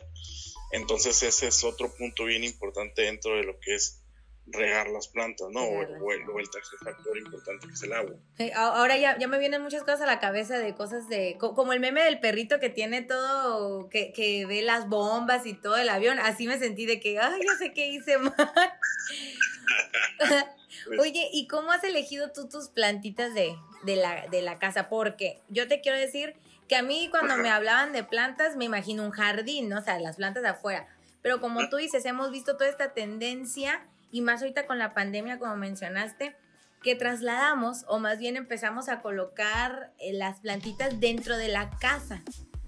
Entonces 0.71 1.21
ese 1.23 1.47
es 1.47 1.63
otro 1.63 1.93
punto 1.95 2.25
bien 2.25 2.43
importante 2.43 3.03
dentro 3.03 3.37
de 3.37 3.43
lo 3.43 3.59
que 3.59 3.75
es 3.75 4.04
regar 4.47 4.89
las 4.89 5.07
plantas, 5.07 5.47
¿no? 5.51 5.61
O, 5.61 5.81
el, 5.81 6.49
tercer 6.49 6.79
factor 6.83 7.17
importante 7.17 7.67
que 7.67 7.73
es 7.73 7.83
el 7.83 7.93
agua. 7.93 8.15
ahora 8.55 8.97
ya, 8.97 9.17
ya 9.17 9.27
me 9.27 9.39
vienen 9.39 9.61
muchas 9.61 9.81
cosas 9.81 10.01
a 10.01 10.05
la 10.05 10.19
cabeza 10.19 10.59
de 10.59 10.75
cosas 10.75 11.09
de, 11.09 11.37
como 11.39 11.73
el 11.73 11.79
meme 11.79 12.03
del 12.03 12.19
perrito 12.19 12.59
que 12.59 12.69
tiene 12.69 13.01
todo, 13.01 13.89
que, 13.89 14.13
que 14.13 14.45
ve 14.45 14.61
las 14.61 14.87
bombas 14.87 15.45
y 15.45 15.53
todo 15.53 15.77
el 15.77 15.89
avión, 15.89 16.19
así 16.19 16.47
me 16.47 16.59
sentí 16.59 16.85
de 16.85 16.99
que, 16.99 17.19
ay, 17.19 17.41
yo 17.43 17.55
sé 17.57 17.73
qué 17.73 17.87
hice 17.87 18.17
mal. 18.19 18.35
Oye, 20.99 21.29
¿y 21.33 21.47
cómo 21.47 21.71
has 21.71 21.83
elegido 21.83 22.31
tú 22.31 22.47
tus 22.47 22.69
plantitas 22.69 23.33
de, 23.33 23.55
de, 23.83 23.95
la, 23.95 24.27
de 24.27 24.43
la 24.43 24.59
casa? 24.59 24.89
Porque 24.89 25.41
yo 25.49 25.67
te 25.67 25.81
quiero 25.81 25.97
decir 25.97 26.35
que 26.67 26.75
a 26.75 26.83
mí 26.83 27.09
cuando 27.09 27.37
me 27.37 27.49
hablaban 27.49 27.93
de 27.93 28.03
plantas 28.03 28.55
me 28.55 28.65
imagino 28.65 29.03
un 29.03 29.11
jardín, 29.11 29.69
¿no? 29.69 29.79
O 29.79 29.81
sea, 29.81 29.99
las 29.99 30.17
plantas 30.17 30.43
de 30.43 30.49
afuera. 30.49 30.87
Pero 31.21 31.41
como 31.41 31.69
tú 31.69 31.77
dices, 31.77 32.05
hemos 32.05 32.31
visto 32.31 32.55
toda 32.55 32.69
esta 32.69 32.93
tendencia 32.93 33.83
y 34.15 34.21
más 34.21 34.41
ahorita 34.41 34.65
con 34.65 34.79
la 34.79 34.93
pandemia, 34.93 35.39
como 35.39 35.57
mencionaste, 35.57 36.37
que 36.81 36.95
trasladamos 36.95 37.83
o 37.89 37.99
más 37.99 38.17
bien 38.17 38.37
empezamos 38.37 38.87
a 38.87 39.01
colocar 39.01 39.91
eh, 39.99 40.13
las 40.13 40.39
plantitas 40.39 41.01
dentro 41.01 41.37
de 41.37 41.49
la 41.49 41.69
casa. 41.81 42.23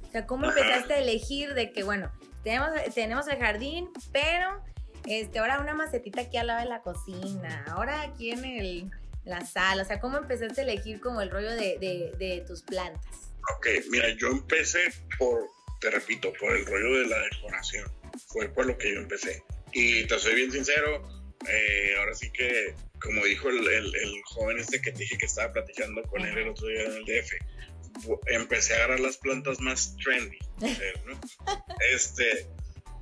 O 0.05 0.11
sea, 0.11 0.25
¿cómo 0.25 0.47
empezaste 0.47 0.95
a 0.95 0.97
elegir 0.97 1.53
de 1.53 1.71
que, 1.71 1.83
bueno, 1.83 2.11
tenemos, 2.43 2.71
tenemos 2.93 3.29
el 3.29 3.37
jardín, 3.37 3.89
pero 4.11 4.61
este, 5.05 5.39
ahora 5.39 5.61
una 5.61 5.73
macetita 5.73 6.19
aquí 6.19 6.35
al 6.35 6.47
lado 6.47 6.59
de 6.59 6.65
la 6.65 6.81
cocina, 6.81 7.63
ahora 7.69 8.01
aquí 8.01 8.31
en 8.31 8.43
el, 8.43 8.91
la 9.23 9.45
sala, 9.45 9.83
o 9.83 9.85
sea, 9.85 10.01
¿cómo 10.01 10.17
empezaste 10.17 10.59
a 10.59 10.63
elegir 10.65 10.99
como 10.99 11.21
el 11.21 11.31
rollo 11.31 11.51
de, 11.51 11.77
de, 11.79 12.11
de 12.19 12.43
tus 12.45 12.61
plantas? 12.61 13.05
Ok, 13.55 13.67
mira, 13.89 14.09
yo 14.17 14.27
empecé 14.27 14.81
por, 15.17 15.47
te 15.79 15.91
repito, 15.91 16.33
por 16.41 16.57
el 16.57 16.65
rollo 16.65 16.99
de 16.99 17.05
la 17.05 17.19
decoración. 17.19 17.89
Fue 18.27 18.49
por 18.49 18.65
lo 18.65 18.77
que 18.77 18.93
yo 18.93 18.99
empecé. 18.99 19.45
Y 19.71 20.05
te 20.07 20.19
soy 20.19 20.35
bien 20.35 20.51
sincero, 20.51 21.16
eh, 21.47 21.95
ahora 21.99 22.13
sí 22.15 22.31
que, 22.31 22.73
como 22.99 23.23
dijo 23.25 23.49
el, 23.49 23.67
el, 23.67 24.21
joven 24.25 24.59
este 24.59 24.81
que 24.81 24.91
te 24.91 24.99
dije 24.99 25.17
que 25.17 25.25
estaba 25.25 25.53
platicando 25.53 26.01
con 26.03 26.25
él 26.25 26.37
el 26.37 26.49
otro 26.49 26.67
día 26.67 26.83
en 26.83 26.93
el 26.93 27.05
DF, 27.05 27.33
empecé 28.27 28.73
a 28.73 28.77
agarrar 28.77 28.99
las 28.99 29.17
plantas 29.17 29.59
más 29.59 29.95
trendy, 29.97 30.39
¿no? 31.05 31.19
este, 31.91 32.47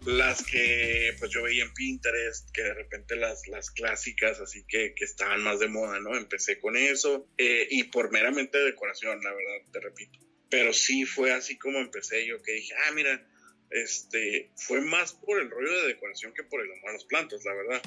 las 0.06 0.44
que 0.44 1.16
pues 1.18 1.32
yo 1.32 1.44
veía 1.44 1.64
en 1.64 1.74
Pinterest, 1.74 2.52
que 2.52 2.64
de 2.64 2.74
repente 2.74 3.16
las, 3.16 3.48
las 3.48 3.72
clásicas, 3.72 4.40
así 4.40 4.64
que, 4.68 4.94
que 4.96 5.06
estaban 5.06 5.42
más 5.42 5.60
de 5.60 5.68
moda, 5.68 6.00
¿no? 6.00 6.16
Empecé 6.16 6.60
con 6.60 6.78
eso 6.78 7.28
eh, 7.38 7.68
y 7.70 7.86
por 7.86 8.12
meramente 8.12 8.58
decoración, 8.60 9.22
la 9.24 9.34
verdad, 9.34 9.72
te 9.72 9.80
repito. 9.80 10.20
Pero 10.50 10.74
sí 10.74 11.06
fue 11.06 11.32
así 11.32 11.58
como 11.58 11.80
empecé 11.80 12.26
yo, 12.26 12.42
que 12.42 12.54
dije, 12.54 12.74
ah, 12.86 12.92
mira, 12.92 13.28
este, 13.76 14.50
fue 14.56 14.80
más 14.82 15.14
por 15.14 15.40
el 15.40 15.50
rollo 15.50 15.82
de 15.82 15.88
decoración 15.88 16.34
que 16.34 16.44
por 16.44 16.62
el 16.62 16.72
amor 16.72 16.92
a 16.92 16.94
las 16.94 17.04
plantas, 17.04 17.44
la 17.44 17.54
verdad. 17.54 17.82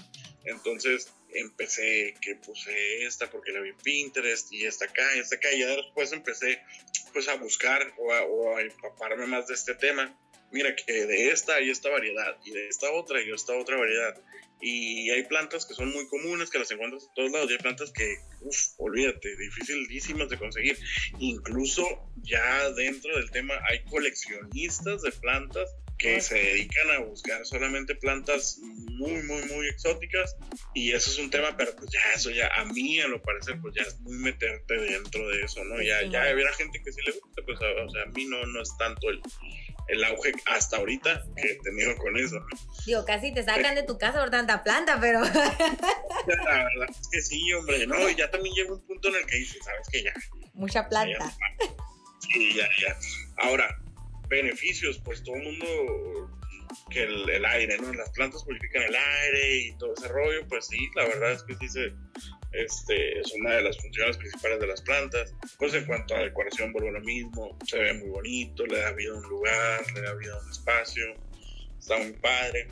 Entonces 0.44 1.12
empecé 1.32 2.14
que 2.20 2.36
puse 2.36 3.04
esta 3.04 3.30
porque 3.30 3.52
la 3.52 3.60
vi 3.60 3.70
en 3.70 3.76
Pinterest 3.78 4.52
y 4.52 4.66
esta 4.66 4.84
acá 4.84 5.16
y 5.16 5.20
esta 5.20 5.36
acá 5.36 5.52
y 5.52 5.60
ya 5.60 5.66
después 5.68 6.12
empecé 6.12 6.60
pues 7.12 7.28
a 7.28 7.34
buscar 7.34 7.94
o 7.98 8.12
a, 8.12 8.22
o 8.22 8.56
a 8.56 8.62
empaparme 8.62 9.26
más 9.26 9.46
de 9.46 9.54
este 9.54 9.74
tema. 9.74 10.14
Mira 10.50 10.74
que 10.74 11.06
de 11.06 11.30
esta 11.30 11.56
hay 11.56 11.70
esta 11.70 11.90
variedad 11.90 12.36
y 12.44 12.50
de 12.50 12.68
esta 12.68 12.90
otra 12.92 13.22
y 13.22 13.30
esta 13.30 13.56
otra 13.56 13.76
variedad. 13.76 14.16
Y 14.60 15.10
hay 15.10 15.22
plantas 15.24 15.66
que 15.66 15.74
son 15.74 15.92
muy 15.92 16.08
comunes, 16.08 16.50
que 16.50 16.58
las 16.58 16.70
encuentras 16.70 17.04
en 17.04 17.14
todos 17.14 17.30
lados. 17.30 17.50
Y 17.50 17.52
hay 17.54 17.58
plantas 17.58 17.92
que, 17.92 18.16
uff, 18.40 18.56
olvídate, 18.78 19.36
dificilísimas 19.36 20.28
de 20.28 20.38
conseguir. 20.38 20.76
Incluso 21.20 21.86
ya 22.22 22.70
dentro 22.72 23.16
del 23.16 23.30
tema 23.30 23.54
hay 23.68 23.84
coleccionistas 23.84 25.02
de 25.02 25.12
plantas 25.12 25.70
que 25.98 26.20
se 26.20 26.36
dedican 26.36 26.90
a 26.92 27.00
buscar 27.00 27.44
solamente 27.44 27.96
plantas 27.96 28.58
muy, 28.62 29.20
muy, 29.24 29.42
muy 29.46 29.66
exóticas 29.66 30.36
y 30.72 30.92
eso 30.92 31.10
es 31.10 31.18
un 31.18 31.28
tema, 31.28 31.56
pero 31.56 31.74
pues 31.74 31.90
ya 31.90 32.00
eso 32.14 32.30
ya 32.30 32.48
a 32.54 32.64
mí 32.66 33.00
a 33.00 33.08
lo 33.08 33.20
parecer 33.20 33.60
pues 33.60 33.74
ya 33.74 33.82
es 33.82 33.98
muy 34.00 34.16
meterte 34.16 34.74
dentro 34.74 35.28
de 35.28 35.42
eso, 35.42 35.64
¿no? 35.64 35.82
Ya, 35.82 36.04
ya 36.04 36.22
habrá 36.22 36.52
gente 36.54 36.80
que 36.82 36.92
sí 36.92 37.00
le 37.04 37.12
gusta, 37.12 37.42
pues 37.44 37.58
o 37.58 37.90
sea, 37.90 38.02
a 38.02 38.06
mí 38.06 38.26
no, 38.26 38.46
no 38.46 38.62
es 38.62 38.70
tanto 38.78 39.10
el, 39.10 39.20
el 39.88 40.04
auge 40.04 40.32
hasta 40.46 40.76
ahorita 40.76 41.24
que 41.36 41.52
he 41.52 41.58
tenido 41.60 41.96
con 41.96 42.16
eso. 42.16 42.36
Digo, 42.86 43.04
casi 43.04 43.32
te 43.32 43.42
sacan 43.42 43.74
de 43.74 43.82
tu 43.82 43.98
casa 43.98 44.20
por 44.20 44.30
tanta 44.30 44.62
planta, 44.62 44.98
pero... 45.00 45.20
La 45.24 46.64
verdad 46.64 46.88
es 46.90 47.08
que 47.10 47.22
sí, 47.22 47.52
hombre, 47.54 47.86
no, 47.86 48.08
ya 48.10 48.30
también 48.30 48.54
llega 48.54 48.72
un 48.72 48.86
punto 48.86 49.08
en 49.08 49.16
el 49.16 49.26
que 49.26 49.36
dices, 49.36 49.64
sabes 49.64 49.88
que 49.90 50.02
ya... 50.02 50.12
Mucha 50.52 50.88
planta. 50.88 51.32
sí, 52.20 52.54
ya, 52.54 52.68
ya. 52.80 52.96
Ahora, 53.38 53.78
beneficios, 54.28 55.00
pues 55.04 55.22
todo 55.22 55.36
el 55.36 55.44
mundo 55.44 56.38
que 56.90 57.02
el, 57.04 57.44
aire, 57.44 57.78
¿no? 57.78 57.92
Las 57.94 58.10
plantas 58.10 58.44
purifican 58.44 58.82
el 58.82 58.94
aire 58.94 59.56
y 59.56 59.78
todo 59.78 59.94
ese 59.94 60.08
rollo, 60.08 60.46
pues 60.48 60.66
sí, 60.66 60.88
la 60.94 61.04
verdad 61.04 61.32
es 61.32 61.42
que 61.44 61.54
sí 61.56 61.68
se, 61.68 61.92
este, 62.52 63.20
es 63.20 63.32
una 63.34 63.54
de 63.56 63.62
las 63.62 63.76
funciones 63.78 64.16
principales 64.16 64.60
de 64.60 64.66
las 64.66 64.82
plantas. 64.82 65.34
Pues 65.58 65.74
en 65.74 65.84
cuanto 65.84 66.14
a 66.14 66.20
decoración, 66.20 66.72
vuelvo 66.72 66.90
lo 66.90 67.00
mismo, 67.00 67.56
se 67.66 67.78
ve 67.78 67.94
muy 67.94 68.08
bonito, 68.08 68.66
le 68.66 68.80
da 68.80 68.92
vida 68.92 69.12
a 69.12 69.16
un 69.16 69.28
lugar, 69.28 69.84
le 69.94 70.00
da 70.00 70.14
vida 70.14 70.34
a 70.34 70.42
un 70.42 70.50
espacio, 70.50 71.04
está 71.78 71.98
muy 71.98 72.12
padre. 72.12 72.68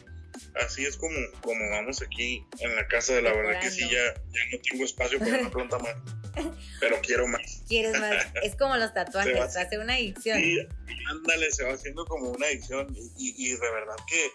Así 0.54 0.84
es 0.84 0.96
como, 0.96 1.16
como 1.40 1.70
vamos 1.70 2.02
aquí 2.02 2.44
en 2.60 2.74
la 2.76 2.86
casa, 2.88 3.14
de 3.14 3.22
la 3.22 3.32
verdad 3.32 3.60
que 3.60 3.70
sí, 3.70 3.82
ya, 3.88 4.14
ya 4.14 4.40
no 4.52 4.58
tengo 4.62 4.84
espacio 4.84 5.18
para 5.18 5.40
una 5.40 5.50
planta 5.50 5.78
más, 5.78 5.96
pero 6.80 7.00
quiero 7.00 7.26
más. 7.26 7.62
Quieres 7.68 7.98
más, 7.98 8.26
es 8.42 8.54
como 8.54 8.76
los 8.76 8.92
tatuajes, 8.92 9.52
se 9.52 9.60
hace 9.60 9.78
una 9.78 9.94
adicción. 9.94 10.38
Sí, 10.38 10.66
ándale, 11.08 11.50
se 11.50 11.64
va 11.64 11.72
haciendo 11.72 12.04
como 12.04 12.30
una 12.30 12.46
adicción 12.46 12.86
y, 13.16 13.34
y, 13.36 13.52
de 13.52 13.70
verdad 13.70 13.96
que 14.06 14.30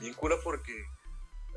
bien 0.00 0.14
cura 0.14 0.36
porque 0.42 0.72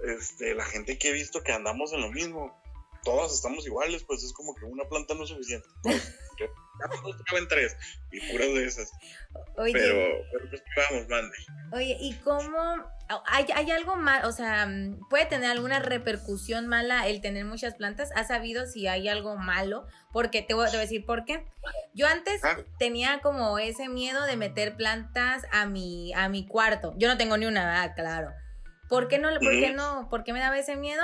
este, 0.04 0.54
la 0.56 0.66
gente 0.66 0.98
que 0.98 1.10
he 1.10 1.14
visto 1.14 1.42
que 1.44 1.54
andamos 1.54 1.94
en 1.94 2.02
lo 2.02 2.12
mismo, 2.12 2.62
todas 3.06 3.32
estamos 3.32 3.66
iguales, 3.66 4.04
pues 4.04 4.24
es 4.24 4.34
como 4.34 4.54
que 4.56 4.66
una 4.66 4.84
planta 4.90 5.14
no 5.14 5.24
es 5.24 5.30
suficiente. 5.30 5.70
traen 7.30 7.48
tres 7.48 7.78
y 8.12 8.32
puras 8.32 8.48
de 8.48 8.66
esas. 8.66 8.92
Oye, 9.56 9.72
pero, 9.72 9.96
pero 10.32 10.50
pues 10.50 10.64
vamos, 10.76 11.08
mande. 11.08 11.38
Oye, 11.72 11.98
¿y 12.02 12.16
cómo 12.16 12.58
hay, 13.28 13.46
hay 13.54 13.72
algo 13.72 13.96
mal, 13.96 14.26
o 14.26 14.32
sea, 14.32 14.68
puede 15.10 15.26
tener 15.28 15.52
alguna 15.52 15.80
repercusión 15.80 16.68
mala 16.68 17.08
el 17.08 17.22
tener 17.22 17.46
muchas 17.46 17.76
plantas? 17.76 18.10
¿Has 18.16 18.28
sabido 18.28 18.66
si 18.66 18.88
hay 18.88 19.08
algo 19.08 19.38
malo? 19.38 19.86
Porque 20.12 20.42
te 20.42 20.54
voy, 20.54 20.68
a 20.68 20.72
decir 20.72 21.06
por 21.06 21.24
qué. 21.26 21.46
Yo 21.94 22.08
antes 22.08 22.44
ah. 22.44 22.58
tenía 22.80 23.22
como 23.22 23.60
ese 23.60 23.88
miedo 23.88 24.26
de 24.26 24.36
meter 24.36 24.76
plantas 24.76 25.44
a 25.52 25.68
mi, 25.68 26.12
a 26.14 26.28
mi 26.28 26.46
cuarto. 26.46 26.94
Yo 26.98 27.08
no 27.08 27.18
tengo 27.18 27.38
ni 27.38 27.46
una, 27.46 27.94
claro. 27.94 28.32
¿Por 28.90 29.08
qué 29.08 29.20
no? 29.20 29.30
¿Por 29.40 29.52
qué 29.52 29.72
no? 29.72 30.08
¿Por 30.10 30.24
qué 30.24 30.34
me 30.34 30.40
daba 30.40 30.58
ese 30.58 30.76
miedo? 30.76 31.04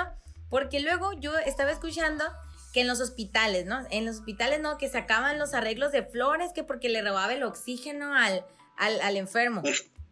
Porque 0.52 0.80
luego 0.80 1.14
yo 1.14 1.38
estaba 1.38 1.70
escuchando 1.70 2.26
que 2.74 2.82
en 2.82 2.86
los 2.86 3.00
hospitales, 3.00 3.64
¿no? 3.64 3.86
En 3.90 4.04
los 4.04 4.16
hospitales, 4.16 4.60
¿no? 4.60 4.76
Que 4.76 4.86
sacaban 4.86 5.38
los 5.38 5.54
arreglos 5.54 5.92
de 5.92 6.02
flores, 6.02 6.52
que 6.54 6.62
porque 6.62 6.90
le 6.90 7.00
robaba 7.00 7.32
el 7.32 7.42
oxígeno 7.42 8.14
al, 8.14 8.44
al, 8.76 9.16
enfermo, 9.16 9.62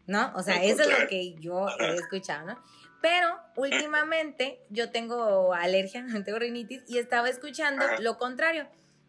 ¿no? 0.06 0.32
O 0.35 0.42
sea, 0.42 0.64
eso 0.64 0.80
es 0.80 0.99
lo 0.99 1.09
que 1.09 1.35
yo 1.35 1.66
he 1.78 1.94
escuchado, 1.94 2.47
¿no? 2.47 2.64
Pero 3.02 3.38
últimamente 3.54 4.62
yo 4.70 4.90
tengo 4.90 5.52
alergia, 5.52 6.06
tengo 6.25 6.38
rinitis 6.38 6.85
y 6.88 6.97
estaba 6.97 7.28
escuchando 7.28 7.85
lo 7.99 8.16
contrario, 8.16 8.66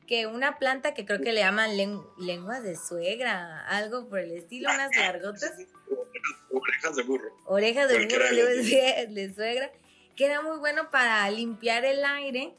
que 0.08 0.28
una 0.28 0.60
planta 0.60 0.94
que 0.94 1.06
creo 1.06 1.22
que 1.22 1.32
le 1.32 1.40
llaman 1.40 1.78
lenguas 2.18 2.62
de 2.62 2.76
suegra, 2.76 3.66
algo 3.68 4.10
por 4.10 4.20
el 4.20 4.32
estilo, 4.34 4.70
unas 4.70 4.94
largotas. 4.98 5.54
Orejas 6.52 6.96
de 6.98 7.04
burro. 7.04 7.38
Orejas 7.46 7.88
de 7.88 8.06
burro, 8.06 9.14
de 9.14 9.34
suegra 9.34 9.72
que 10.16 10.26
era 10.26 10.42
muy 10.42 10.58
bueno 10.58 10.90
para 10.92 11.30
limpiar 11.30 11.86
el 11.86 12.04
aire 12.04 12.54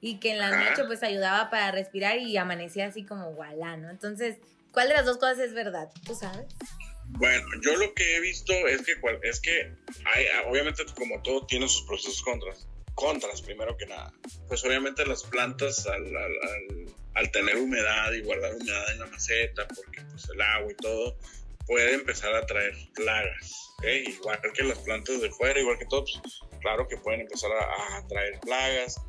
y 0.00 0.18
que 0.18 0.32
en 0.32 0.38
la 0.38 0.50
noche 0.50 0.84
pues 0.86 1.02
ayudaba 1.02 1.50
para 1.50 1.70
respirar 1.70 2.18
y 2.18 2.36
amanecía 2.36 2.86
así 2.86 3.04
como 3.04 3.32
gualá, 3.32 3.76
¿no? 3.76 3.90
Entonces, 3.90 4.36
¿cuál 4.72 4.88
de 4.88 4.94
las 4.94 5.06
dos 5.06 5.18
cosas 5.18 5.38
es 5.38 5.54
verdad? 5.54 5.88
¿Tú 6.04 6.14
sabes? 6.14 6.46
Bueno, 7.08 7.46
yo 7.62 7.76
lo 7.76 7.94
que 7.94 8.16
he 8.16 8.20
visto 8.20 8.52
es 8.52 8.82
que 8.82 8.94
es 9.22 9.40
que 9.40 9.72
hay, 10.04 10.26
obviamente 10.48 10.84
como 10.94 11.22
todo 11.22 11.46
tiene 11.46 11.68
sus 11.68 11.86
procesos 11.86 12.22
contras. 12.22 12.68
Contras, 12.94 13.42
primero 13.42 13.76
que 13.76 13.86
nada. 13.86 14.12
Pues 14.48 14.64
obviamente 14.64 15.04
las 15.06 15.22
plantas 15.22 15.86
al, 15.86 16.04
al, 17.14 17.30
tener 17.30 17.56
humedad 17.58 18.12
y 18.12 18.22
guardar 18.22 18.54
humedad 18.54 18.92
en 18.92 19.00
la 19.00 19.06
maceta, 19.06 19.68
porque 19.68 20.02
pues 20.10 20.28
el 20.30 20.40
agua 20.40 20.72
y 20.72 20.74
todo, 20.76 21.16
puede 21.66 21.94
empezar 21.94 22.34
a 22.34 22.46
traer 22.46 22.74
plagas. 22.94 23.74
Igual 23.82 24.40
que 24.54 24.62
las 24.62 24.78
plantas 24.78 25.20
de 25.20 25.30
fuera, 25.30 25.60
igual 25.60 25.78
que 25.78 25.86
todos, 25.86 26.20
pues, 26.22 26.40
claro 26.58 26.88
que 26.88 26.96
pueden 26.96 27.22
empezar 27.22 27.50
a, 27.52 27.96
a 27.96 28.06
traer 28.06 28.40
plagas 28.40 29.00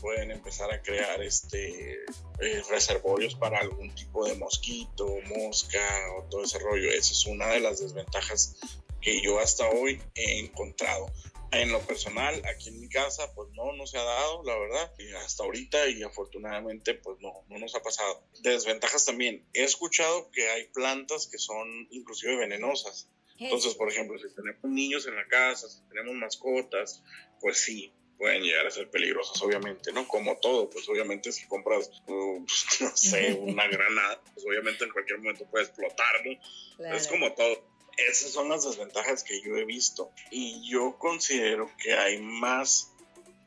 pueden 0.00 0.30
empezar 0.30 0.72
a 0.72 0.82
crear 0.82 1.22
este 1.22 2.04
eh, 2.40 2.62
reservorios 2.68 3.34
para 3.34 3.58
algún 3.58 3.94
tipo 3.94 4.26
de 4.26 4.34
mosquito, 4.34 5.06
mosca 5.36 5.86
o 6.18 6.24
todo 6.24 6.44
ese 6.44 6.58
rollo. 6.58 6.90
Esa 6.90 7.12
es 7.12 7.26
una 7.26 7.48
de 7.48 7.60
las 7.60 7.80
desventajas 7.80 8.56
que 9.00 9.20
yo 9.20 9.38
hasta 9.38 9.68
hoy 9.68 10.00
he 10.14 10.40
encontrado. 10.40 11.06
En 11.52 11.70
lo 11.70 11.80
personal, 11.82 12.42
aquí 12.46 12.70
en 12.70 12.80
mi 12.80 12.88
casa, 12.88 13.32
pues 13.36 13.48
no, 13.52 13.72
no 13.74 13.86
se 13.86 13.96
ha 13.96 14.02
dado, 14.02 14.42
la 14.42 14.58
verdad, 14.58 14.92
y 14.98 15.12
hasta 15.12 15.44
ahorita 15.44 15.88
y 15.88 16.02
afortunadamente, 16.02 16.94
pues 16.94 17.20
no, 17.20 17.44
no 17.48 17.58
nos 17.58 17.76
ha 17.76 17.82
pasado. 17.82 18.24
Desventajas 18.40 19.04
también. 19.04 19.46
He 19.52 19.62
escuchado 19.62 20.32
que 20.32 20.50
hay 20.50 20.66
plantas 20.68 21.28
que 21.28 21.38
son 21.38 21.86
inclusive 21.92 22.34
venenosas. 22.34 23.08
Entonces, 23.38 23.74
por 23.74 23.90
ejemplo, 23.90 24.18
si 24.18 24.32
tenemos 24.34 24.62
niños 24.64 25.06
en 25.06 25.16
la 25.16 25.26
casa, 25.26 25.68
si 25.68 25.80
tenemos 25.88 26.14
mascotas, 26.14 27.02
pues 27.40 27.58
sí, 27.58 27.92
pueden 28.16 28.42
llegar 28.42 28.66
a 28.66 28.70
ser 28.70 28.90
peligrosas, 28.90 29.40
obviamente, 29.42 29.92
¿no? 29.92 30.06
Como 30.06 30.36
todo, 30.38 30.70
pues 30.70 30.88
obviamente 30.88 31.32
si 31.32 31.46
compras, 31.46 31.90
uh, 32.06 32.40
no 32.80 32.96
sé, 32.96 33.34
una 33.34 33.66
granada, 33.68 34.22
pues 34.32 34.46
obviamente 34.46 34.84
en 34.84 34.90
cualquier 34.90 35.18
momento 35.18 35.46
puede 35.50 35.64
explotar, 35.64 36.24
¿no? 36.24 36.94
Es 36.94 37.08
como 37.08 37.32
todo. 37.34 37.74
Esas 37.96 38.32
son 38.32 38.48
las 38.48 38.64
desventajas 38.64 39.22
que 39.22 39.40
yo 39.40 39.56
he 39.56 39.64
visto 39.64 40.10
y 40.30 40.68
yo 40.68 40.98
considero 40.98 41.70
que 41.80 41.94
hay 41.94 42.18
más 42.18 42.92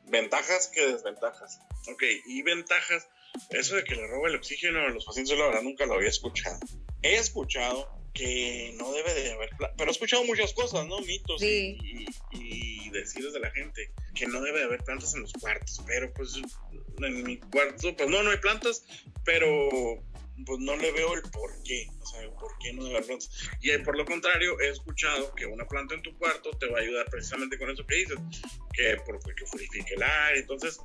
ventajas 0.04 0.68
que 0.68 0.86
desventajas. 0.86 1.60
Ok, 1.90 2.02
y 2.26 2.42
ventajas, 2.42 3.08
eso 3.50 3.76
de 3.76 3.84
que 3.84 3.94
le 3.94 4.06
roba 4.06 4.28
el 4.28 4.36
oxígeno 4.36 4.80
a 4.80 4.88
los 4.88 5.04
pacientes, 5.04 5.36
la 5.36 5.46
verdad 5.46 5.62
nunca 5.62 5.84
lo 5.84 5.94
había 5.94 6.08
escuchado. 6.08 6.58
He 7.02 7.16
escuchado 7.16 7.97
que 8.12 8.74
no 8.76 8.92
debe 8.92 9.14
de 9.14 9.32
haber, 9.32 9.50
pero 9.76 9.90
he 9.90 9.92
escuchado 9.92 10.24
muchas 10.24 10.52
cosas, 10.52 10.86
¿no? 10.86 11.00
Mitos 11.00 11.42
y, 11.42 12.06
y, 12.32 12.90
decires 12.90 13.32
de 13.32 13.40
la 13.40 13.50
gente 13.50 13.92
que 14.14 14.26
no 14.26 14.40
debe 14.40 14.60
de 14.60 14.64
haber 14.64 14.82
plantas 14.82 15.14
en 15.14 15.22
los 15.22 15.32
cuartos, 15.34 15.82
pero 15.86 16.12
pues 16.14 16.40
en 16.98 17.22
mi 17.22 17.36
cuarto, 17.36 17.94
pues 17.96 18.08
no, 18.08 18.22
no 18.22 18.30
hay 18.30 18.38
plantas, 18.38 18.84
pero 19.24 20.02
pues 20.46 20.58
no 20.60 20.76
le 20.76 20.92
veo 20.92 21.14
el 21.14 21.22
por 21.22 21.50
qué, 21.62 21.88
o 22.00 22.06
sea, 22.06 22.30
por 22.30 22.56
qué 22.58 22.72
no 22.72 22.84
debe 22.84 22.96
haber 22.96 23.06
plantas. 23.06 23.30
Y 23.60 23.76
por 23.78 23.96
lo 23.96 24.04
contrario, 24.04 24.58
he 24.60 24.68
escuchado 24.68 25.34
que 25.34 25.46
una 25.46 25.66
planta 25.66 25.94
en 25.94 26.02
tu 26.02 26.16
cuarto 26.16 26.50
te 26.52 26.66
va 26.66 26.78
a 26.78 26.82
ayudar 26.82 27.06
precisamente 27.10 27.58
con 27.58 27.70
eso 27.70 27.86
que 27.86 27.96
dices, 27.96 28.18
que 28.72 28.96
porque 29.04 29.44
purifique 29.50 29.94
el 29.94 30.02
aire, 30.02 30.40
entonces 30.40 30.80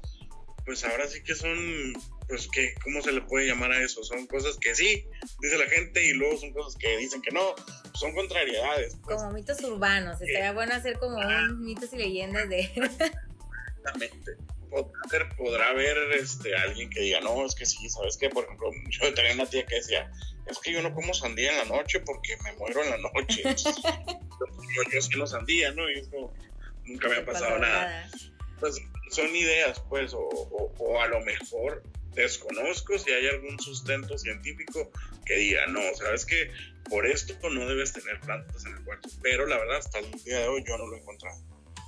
pues 0.65 0.83
ahora 0.85 1.07
sí 1.07 1.21
que 1.23 1.35
son, 1.35 1.93
pues 2.27 2.47
que, 2.47 2.73
¿cómo 2.83 3.01
se 3.01 3.11
le 3.11 3.21
puede 3.21 3.47
llamar 3.47 3.71
a 3.71 3.83
eso? 3.83 4.03
Son 4.03 4.25
cosas 4.27 4.57
que 4.57 4.73
sí, 4.75 5.05
dice 5.41 5.57
la 5.57 5.67
gente, 5.67 6.05
y 6.05 6.13
luego 6.13 6.37
son 6.37 6.53
cosas 6.53 6.75
que 6.77 6.97
dicen 6.97 7.21
que 7.21 7.31
no, 7.31 7.55
son 7.93 8.13
contrariedades. 8.13 8.95
Pues. 9.03 9.17
Como 9.17 9.31
mitos 9.31 9.61
urbanos, 9.61 10.21
estaría 10.21 10.53
bueno 10.53 10.73
hacer 10.73 10.97
como 10.99 11.17
un 11.17 11.63
mitos 11.63 11.91
y 11.93 11.97
leyendas 11.97 12.49
de... 12.49 12.61
Exactamente. 13.77 14.37
Podrá, 14.69 15.29
podrá 15.37 15.69
haber 15.69 15.95
este, 16.13 16.55
alguien 16.55 16.89
que 16.89 17.01
diga, 17.01 17.19
no, 17.19 17.45
es 17.45 17.53
que 17.53 17.65
sí, 17.65 17.87
¿sabes 17.89 18.17
qué? 18.17 18.29
Por 18.29 18.45
ejemplo, 18.45 18.71
yo 18.89 19.13
tenía 19.13 19.33
una 19.33 19.45
tía 19.45 19.65
que 19.65 19.75
decía, 19.75 20.11
es 20.47 20.57
que 20.59 20.71
yo 20.71 20.81
no 20.81 20.93
como 20.93 21.13
sandía 21.13 21.51
en 21.51 21.69
la 21.69 21.77
noche 21.77 21.99
porque 21.99 22.37
me 22.43 22.53
muero 22.53 22.83
en 22.83 22.89
la 22.89 22.97
noche. 22.97 23.43
yo, 23.43 24.91
yo, 24.91 25.01
sí 25.01 25.17
no 25.17 25.27
sandía, 25.27 25.71
¿no? 25.73 25.89
Y 25.91 25.99
eso 25.99 26.33
nunca 26.85 27.09
me 27.09 27.17
ha 27.17 27.25
pasado 27.25 27.59
nada. 27.59 28.09
Pues 28.59 28.81
son 29.09 29.35
ideas, 29.35 29.79
pues, 29.89 30.13
o, 30.15 31.01
a 31.01 31.07
lo 31.07 31.21
mejor 31.21 31.83
desconozco 32.13 32.97
si 32.97 33.11
hay 33.11 33.27
algún 33.27 33.59
sustento 33.59 34.17
científico 34.17 34.91
que 35.25 35.35
diga, 35.35 35.65
no, 35.67 35.81
sabes 35.95 36.25
que 36.25 36.51
por 36.89 37.05
esto 37.07 37.33
no 37.49 37.65
debes 37.65 37.93
tener 37.93 38.19
plantas 38.19 38.65
en 38.65 38.75
el 38.75 38.83
cuarto, 38.83 39.09
pero 39.21 39.47
la 39.47 39.57
verdad 39.57 39.77
hasta 39.77 39.99
el 39.99 40.11
día 40.23 40.39
de 40.39 40.47
hoy 40.47 40.63
yo 40.67 40.77
no 40.77 40.87
lo 40.87 40.95
he 40.95 40.99
encontrado. 40.99 41.37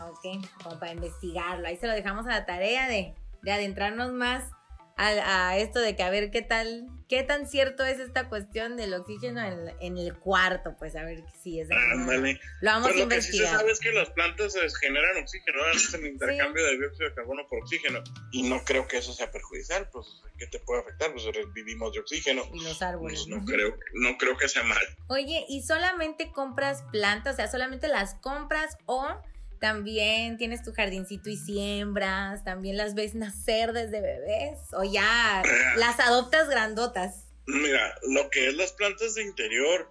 Ok, 0.01 0.45
como 0.63 0.79
para 0.79 0.93
investigarlo, 0.93 1.67
ahí 1.67 1.77
se 1.77 1.87
lo 1.87 1.93
dejamos 1.93 2.25
a 2.25 2.29
la 2.29 2.45
tarea 2.45 2.87
de, 2.87 3.13
de 3.43 3.51
adentrarnos 3.51 4.11
más 4.11 4.51
a, 4.97 5.57
esto 5.57 5.79
de 5.79 5.95
que 5.95 6.03
a 6.03 6.09
ver 6.09 6.31
qué 6.31 6.41
tal, 6.41 6.87
qué 7.09 7.23
tan 7.23 7.47
cierto 7.47 7.83
es 7.83 7.99
esta 7.99 8.29
cuestión 8.29 8.77
del 8.77 8.93
oxígeno 8.93 9.41
en, 9.79 9.97
el 9.97 10.13
cuarto, 10.17 10.75
pues 10.77 10.95
a 10.95 11.03
ver 11.03 11.23
si 11.41 11.59
es 11.59 11.69
Ándale. 11.71 12.39
Lo 12.61 12.71
vamos 12.71 12.91
a 12.91 12.99
investigar. 12.99 13.07
Lo 13.07 13.15
que 13.15 13.21
sí 13.21 13.37
se 13.37 13.45
sabe 13.45 13.71
es 13.71 13.79
que 13.79 13.91
las 13.91 14.09
plantas 14.11 14.55
generan 14.79 15.21
oxígeno, 15.21 15.63
hacen 15.73 16.05
intercambio 16.05 16.65
de 16.65 16.77
dióxido 16.77 17.09
de 17.09 17.15
carbono 17.15 17.47
por 17.47 17.59
oxígeno 17.59 18.01
y 18.31 18.43
no 18.43 18.63
creo 18.63 18.87
que 18.87 18.97
eso 18.97 19.11
sea 19.13 19.31
perjudicial, 19.31 19.89
pues 19.91 20.07
¿qué 20.37 20.47
te 20.47 20.59
puede 20.59 20.81
afectar? 20.81 21.11
Pues 21.11 21.25
vivimos 21.53 21.93
de 21.93 21.99
oxígeno. 21.99 22.43
Y 22.53 22.63
los 22.63 22.81
árboles. 22.81 23.25
Pues, 23.27 23.27
no 23.27 23.45
creo, 23.45 23.77
no 23.93 24.17
creo 24.17 24.37
que 24.37 24.47
sea 24.47 24.63
mal. 24.63 24.83
Oye, 25.07 25.45
¿y 25.49 25.63
solamente 25.63 26.31
compras 26.31 26.83
plantas, 26.91 27.33
o 27.33 27.37
sea, 27.37 27.47
solamente 27.49 27.87
las 27.87 28.15
compras 28.15 28.77
o 28.85 29.21
también 29.65 30.37
tienes 30.37 30.61
tu 30.61 30.73
jardincito 30.73 31.27
y 31.27 31.37
siembras, 31.37 32.43
también 32.43 32.77
las 32.77 32.93
ves 32.93 33.15
nacer 33.15 33.73
desde 33.73 33.99
bebés 33.99 34.59
o 34.73 34.83
ya 34.83 35.41
las 35.75 35.99
adoptas 35.99 36.47
grandotas. 36.47 37.25
Mira, 37.47 37.95
lo 38.03 38.29
que 38.29 38.49
es 38.49 38.53
las 38.53 38.73
plantas 38.73 39.15
de 39.15 39.23
interior, 39.23 39.89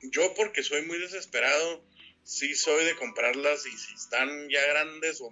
yo 0.00 0.32
porque 0.34 0.62
soy 0.62 0.82
muy 0.82 0.98
desesperado, 0.98 1.84
sí 2.22 2.54
soy 2.54 2.84
de 2.84 2.94
comprarlas 2.94 3.66
y 3.66 3.76
si 3.76 3.94
están 3.94 4.48
ya 4.48 4.64
grandes 4.64 5.20
o, 5.20 5.28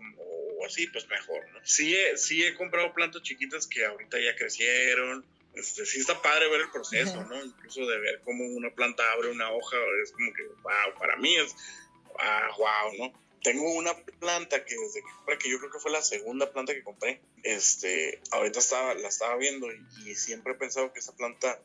así, 0.66 0.88
pues 0.88 1.06
mejor, 1.06 1.48
¿no? 1.52 1.60
Sí 1.62 1.94
he, 1.94 2.16
sí 2.16 2.42
he 2.42 2.52
comprado 2.54 2.92
plantas 2.94 3.22
chiquitas 3.22 3.68
que 3.68 3.84
ahorita 3.84 4.18
ya 4.18 4.34
crecieron, 4.34 5.24
este, 5.54 5.86
sí 5.86 6.00
está 6.00 6.20
padre 6.20 6.50
ver 6.50 6.62
el 6.62 6.70
proceso, 6.72 7.22
¿no? 7.26 7.36
Incluso 7.44 7.86
de 7.86 8.00
ver 8.00 8.22
cómo 8.24 8.44
una 8.44 8.74
planta 8.74 9.04
abre 9.12 9.30
una 9.30 9.52
hoja, 9.52 9.76
es 10.02 10.10
como 10.10 10.32
que, 10.32 10.42
wow, 10.48 10.98
para 10.98 11.16
mí 11.16 11.36
es, 11.36 11.54
ah, 12.18 12.48
wow, 12.58 12.98
¿no? 12.98 13.23
Tengo 13.44 13.70
una 13.74 13.94
planta 14.18 14.64
que 14.64 14.74
desde 14.74 15.02
que 15.02 15.12
compré, 15.16 15.38
que 15.38 15.50
yo 15.50 15.58
creo 15.58 15.70
que 15.70 15.78
fue 15.78 15.92
la 15.92 16.02
segunda 16.02 16.50
planta 16.50 16.72
que 16.72 16.82
compré, 16.82 17.20
este, 17.42 18.20
ahorita 18.30 18.58
estaba, 18.58 18.94
la 18.94 19.08
estaba 19.08 19.36
viendo 19.36 19.68
y, 19.70 20.14
siempre 20.16 20.54
he 20.54 20.56
pensado 20.56 20.92
que 20.92 21.00
esa 21.00 21.14
planta, 21.14 21.60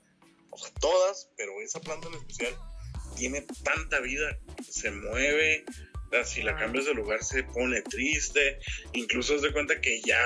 o 0.49 0.57
sea, 0.57 0.71
todas, 0.81 1.29
pero 1.37 1.61
esa 1.61 1.79
planta 1.79 2.09
en 2.09 2.15
especial, 2.15 2.53
tiene 3.15 3.45
tanta 3.63 4.01
vida, 4.01 4.37
se 4.69 4.91
mueve, 4.91 5.63
si 6.25 6.43
la 6.43 6.57
cambias 6.57 6.85
de 6.85 6.93
lugar 6.93 7.23
se 7.23 7.43
pone 7.43 7.81
triste, 7.81 8.59
incluso 8.91 9.39
se 9.39 9.47
de 9.47 9.53
cuenta 9.53 9.79
que 9.79 10.01
ya, 10.01 10.21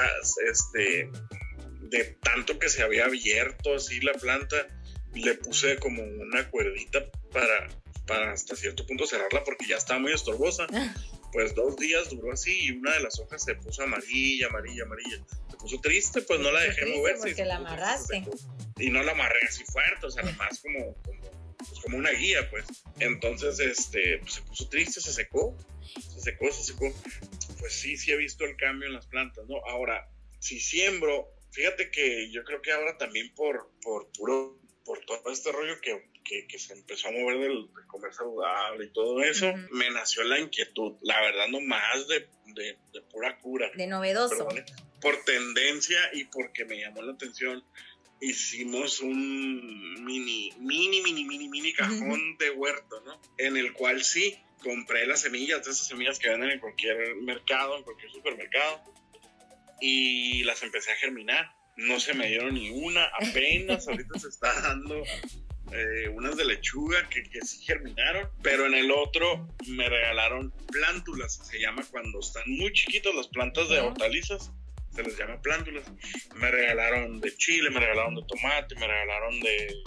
este, 0.50 1.10
de 1.82 2.04
tanto 2.24 2.58
que 2.58 2.70
se 2.70 2.82
había 2.82 3.06
abierto 3.06 3.76
así 3.76 4.00
la 4.02 4.14
planta, 4.14 4.68
le 5.14 5.36
puse 5.36 5.78
como 5.78 6.02
una 6.02 6.50
cuerdita 6.50 7.06
para, 7.32 7.70
para 8.08 8.32
hasta 8.32 8.56
cierto 8.56 8.88
punto 8.88 9.06
cerrarla 9.06 9.44
porque 9.44 9.68
ya 9.68 9.78
estaba 9.78 10.00
muy 10.00 10.14
estorbosa. 10.14 10.66
pues 11.34 11.56
dos 11.56 11.76
días 11.78 12.10
duró 12.10 12.32
así 12.32 12.68
y 12.68 12.72
una 12.72 12.94
de 12.94 13.00
las 13.02 13.20
hojas 13.20 13.44
se 13.44 13.56
puso 13.56 13.82
amarilla, 13.82 14.48
amarilla, 14.48 14.84
amarilla. 14.84 15.18
Se 15.50 15.58
puso 15.58 15.82
triste, 15.82 16.22
pues 16.22 16.40
no 16.40 16.52
la 16.52 16.62
dejé 16.62 16.86
mover. 16.86 17.18
Porque 17.18 17.44
la 17.44 17.56
amarraste. 17.56 18.24
Y 18.78 18.92
no 18.92 19.02
la 19.02 19.14
amarré 19.14 19.40
así 19.48 19.64
fuerte, 19.66 20.06
o 20.06 20.12
sea, 20.12 20.24
más 20.24 20.60
como, 20.60 20.94
como, 21.02 21.22
pues 21.58 21.80
como 21.82 21.98
una 21.98 22.12
guía, 22.12 22.48
pues. 22.52 22.66
Entonces, 23.00 23.60
este, 23.60 24.20
pues 24.20 24.34
se 24.34 24.42
puso 24.44 24.70
triste, 24.70 25.02
se 25.02 25.12
secó, 25.12 25.58
se 25.82 26.22
secó, 26.22 26.52
se 26.54 26.64
secó. 26.64 26.94
Pues 27.60 27.74
sí, 27.74 27.98
sí 27.98 28.12
he 28.12 28.18
visto 28.18 28.46
el 28.46 28.56
cambio 28.56 28.88
en 28.88 28.94
las 28.94 29.08
plantas, 29.08 29.46
¿no? 29.48 29.58
Ahora, 29.66 30.08
si 30.38 30.60
siembro, 30.60 31.34
fíjate 31.52 31.90
que 31.90 32.30
yo 32.32 32.44
creo 32.44 32.62
que 32.62 32.72
ahora 32.72 32.96
también 32.98 33.34
por, 33.34 33.72
por 33.82 34.12
puro, 34.12 34.60
por 34.86 35.04
todo 35.06 35.32
este 35.32 35.52
rollo 35.52 35.82
que 35.82 36.13
que, 36.24 36.48
se 36.58 36.74
empezó 36.74 37.10
a 37.10 37.12
mover 37.12 37.40
del, 37.40 37.68
comer 37.88 38.14
saludable 38.14 38.86
y 38.86 38.90
todo 38.90 39.22
eso, 39.22 39.54
me 39.72 39.90
nació 39.92 40.24
la 40.24 40.40
inquietud, 40.40 40.94
la 41.02 41.20
verdad 41.22 41.48
no 41.50 41.62
más 41.62 42.08
de, 42.08 42.28
de, 42.48 42.78
pura 43.12 43.40
cura. 43.40 43.70
De 43.76 43.88
novedoso. 43.88 44.48
por 45.02 45.24
tendencia 45.26 46.00
y 46.14 46.26
porque 46.26 46.66
me 46.66 46.80
llamó 46.80 47.02
la 47.02 47.14
atención, 47.14 47.64
hicimos 48.22 49.02
un 49.02 50.04
mini, 50.04 50.52
mini, 50.60 51.02
mini, 51.02 51.26
mini, 51.26 51.50
mini 51.50 51.74
cajón 51.74 52.38
de 52.38 52.52
huerto, 52.52 53.02
¿no? 53.06 53.22
En 53.38 53.58
el 53.58 53.74
cual 53.74 54.04
sí, 54.04 54.38
compré 54.62 55.06
las 55.06 55.22
semillas, 55.22 55.66
de 55.66 55.72
esas 55.72 55.88
semillas 55.88 56.20
que 56.20 56.30
venden 56.30 56.52
en 56.52 56.60
cualquier 56.60 57.16
mercado, 57.18 57.78
en 57.78 57.84
cualquier 57.84 58.12
supermercado, 58.12 58.82
y 59.82 60.44
las 60.44 60.64
empecé 60.64 60.92
a 60.92 60.96
germinar. 60.96 61.54
No 61.76 62.00
se 62.00 62.14
me 62.14 62.28
dieron 62.28 62.54
ni 62.54 62.70
una, 62.70 63.04
apenas 63.06 63.88
ahorita 63.88 64.20
se 64.20 64.30
está 64.30 64.54
dando 64.62 65.04
eh, 65.74 66.10
unas 66.10 66.38
de 66.38 66.46
lechuga 66.46 67.10
que, 67.10 67.24
que, 67.24 67.42
sí 67.42 67.64
germinaron, 67.64 68.30
pero 68.42 68.66
en 68.66 68.76
el 68.76 68.92
otro 68.92 69.50
me 69.68 69.90
regalaron 69.90 70.52
plántulas, 70.72 71.34
se 71.48 71.60
llama 71.60 71.84
cuando 71.90 72.20
están 72.20 72.44
muy 72.48 72.72
chiquitas 72.74 73.14
las 73.16 73.28
plantas 73.28 73.70
de 73.70 73.80
hortalizas, 73.80 74.52
se 74.92 75.04
les 75.04 75.18
llama 75.18 75.42
plántulas. 75.42 75.92
Me 76.36 76.52
regalaron 76.52 77.20
de 77.20 77.36
chile, 77.36 77.70
me 77.70 77.80
regalaron 77.80 78.16
de 78.16 78.24
tomate, 78.28 78.76
me 78.76 78.88
regalaron 78.88 79.40
de 79.40 79.84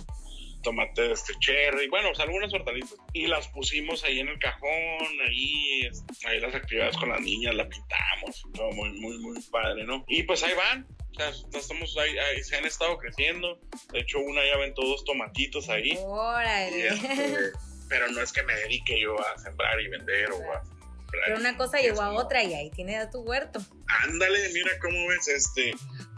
tomate 0.67 1.03
de 1.03 1.13
este 1.13 1.33
cherry, 1.39 1.87
bueno, 1.89 2.09
algunas 2.19 2.53
hortalizas. 2.53 2.99
Y 3.13 3.29
las 3.29 3.47
pusimos 3.49 4.03
ahí 4.03 4.19
en 4.19 4.29
el 4.29 4.39
cajón, 4.41 5.07
ahí, 5.25 5.89
ahí 6.27 6.41
las 6.41 6.55
actividades 6.57 6.97
con 6.97 7.11
las 7.11 7.21
niñas, 7.21 7.55
la 7.55 7.69
pintamos, 7.69 8.43
todo 8.53 8.73
muy, 8.73 8.91
muy, 8.99 9.17
muy 9.19 9.41
padre, 9.43 9.85
¿no? 9.85 10.05
Y 10.09 10.25
pues 10.25 10.43
ahí 10.43 10.55
van, 10.55 10.89
o 11.13 11.15
sea, 11.15 11.31
estamos 11.59 11.97
ahí, 11.97 12.43
se 12.43 12.57
han 12.57 12.65
estado 12.65 12.99
creciendo. 12.99 13.61
De 13.93 14.01
hecho, 14.01 14.19
una 14.19 14.45
ya 14.45 14.59
ven 14.59 14.75
todos 14.75 15.05
tomatitos 15.05 15.69
ahí. 15.69 15.97
Órale. 16.01 16.89
Este, 16.89 17.53
pero 17.89 18.09
no 18.11 18.21
es 18.21 18.33
que 18.33 18.43
me 18.43 18.55
dedique 18.57 19.01
yo 19.01 19.15
a 19.21 19.39
sembrar 19.39 19.81
y 19.81 19.87
vender 19.87 20.33
o 20.33 20.53
a 20.53 20.63
pero 21.11 21.37
una 21.37 21.57
cosa 21.57 21.79
llegó 21.79 22.03
a 22.03 22.13
otra 22.13 22.43
y 22.43 22.53
ahí 22.55 22.71
tiene 22.71 23.07
tu 23.07 23.21
huerto. 23.21 23.61
Ándale, 24.05 24.49
mira 24.53 24.71
cómo 24.81 25.07
ves 25.09 25.29
este. 25.29 25.73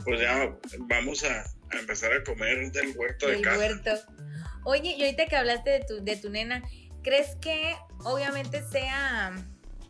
Pues 0.05 0.21
ya 0.21 0.51
vamos 0.89 1.25
a, 1.25 1.45
empezar 1.73 2.13
a 2.13 2.25
comer 2.25 2.73
del 2.73 2.97
huerto 2.97 3.29
de 3.29 3.43
casa. 3.43 3.59
huerto. 3.59 3.91
Oye, 4.69 4.97
y 4.99 5.03
ahorita 5.03 5.25
que 5.25 5.35
hablaste 5.35 5.71
de 5.71 5.81
tu, 5.81 6.05
de 6.05 6.17
tu 6.17 6.29
nena, 6.29 6.63
¿crees 7.03 7.37
que 7.37 7.75
obviamente 8.05 8.63
sea 8.63 9.33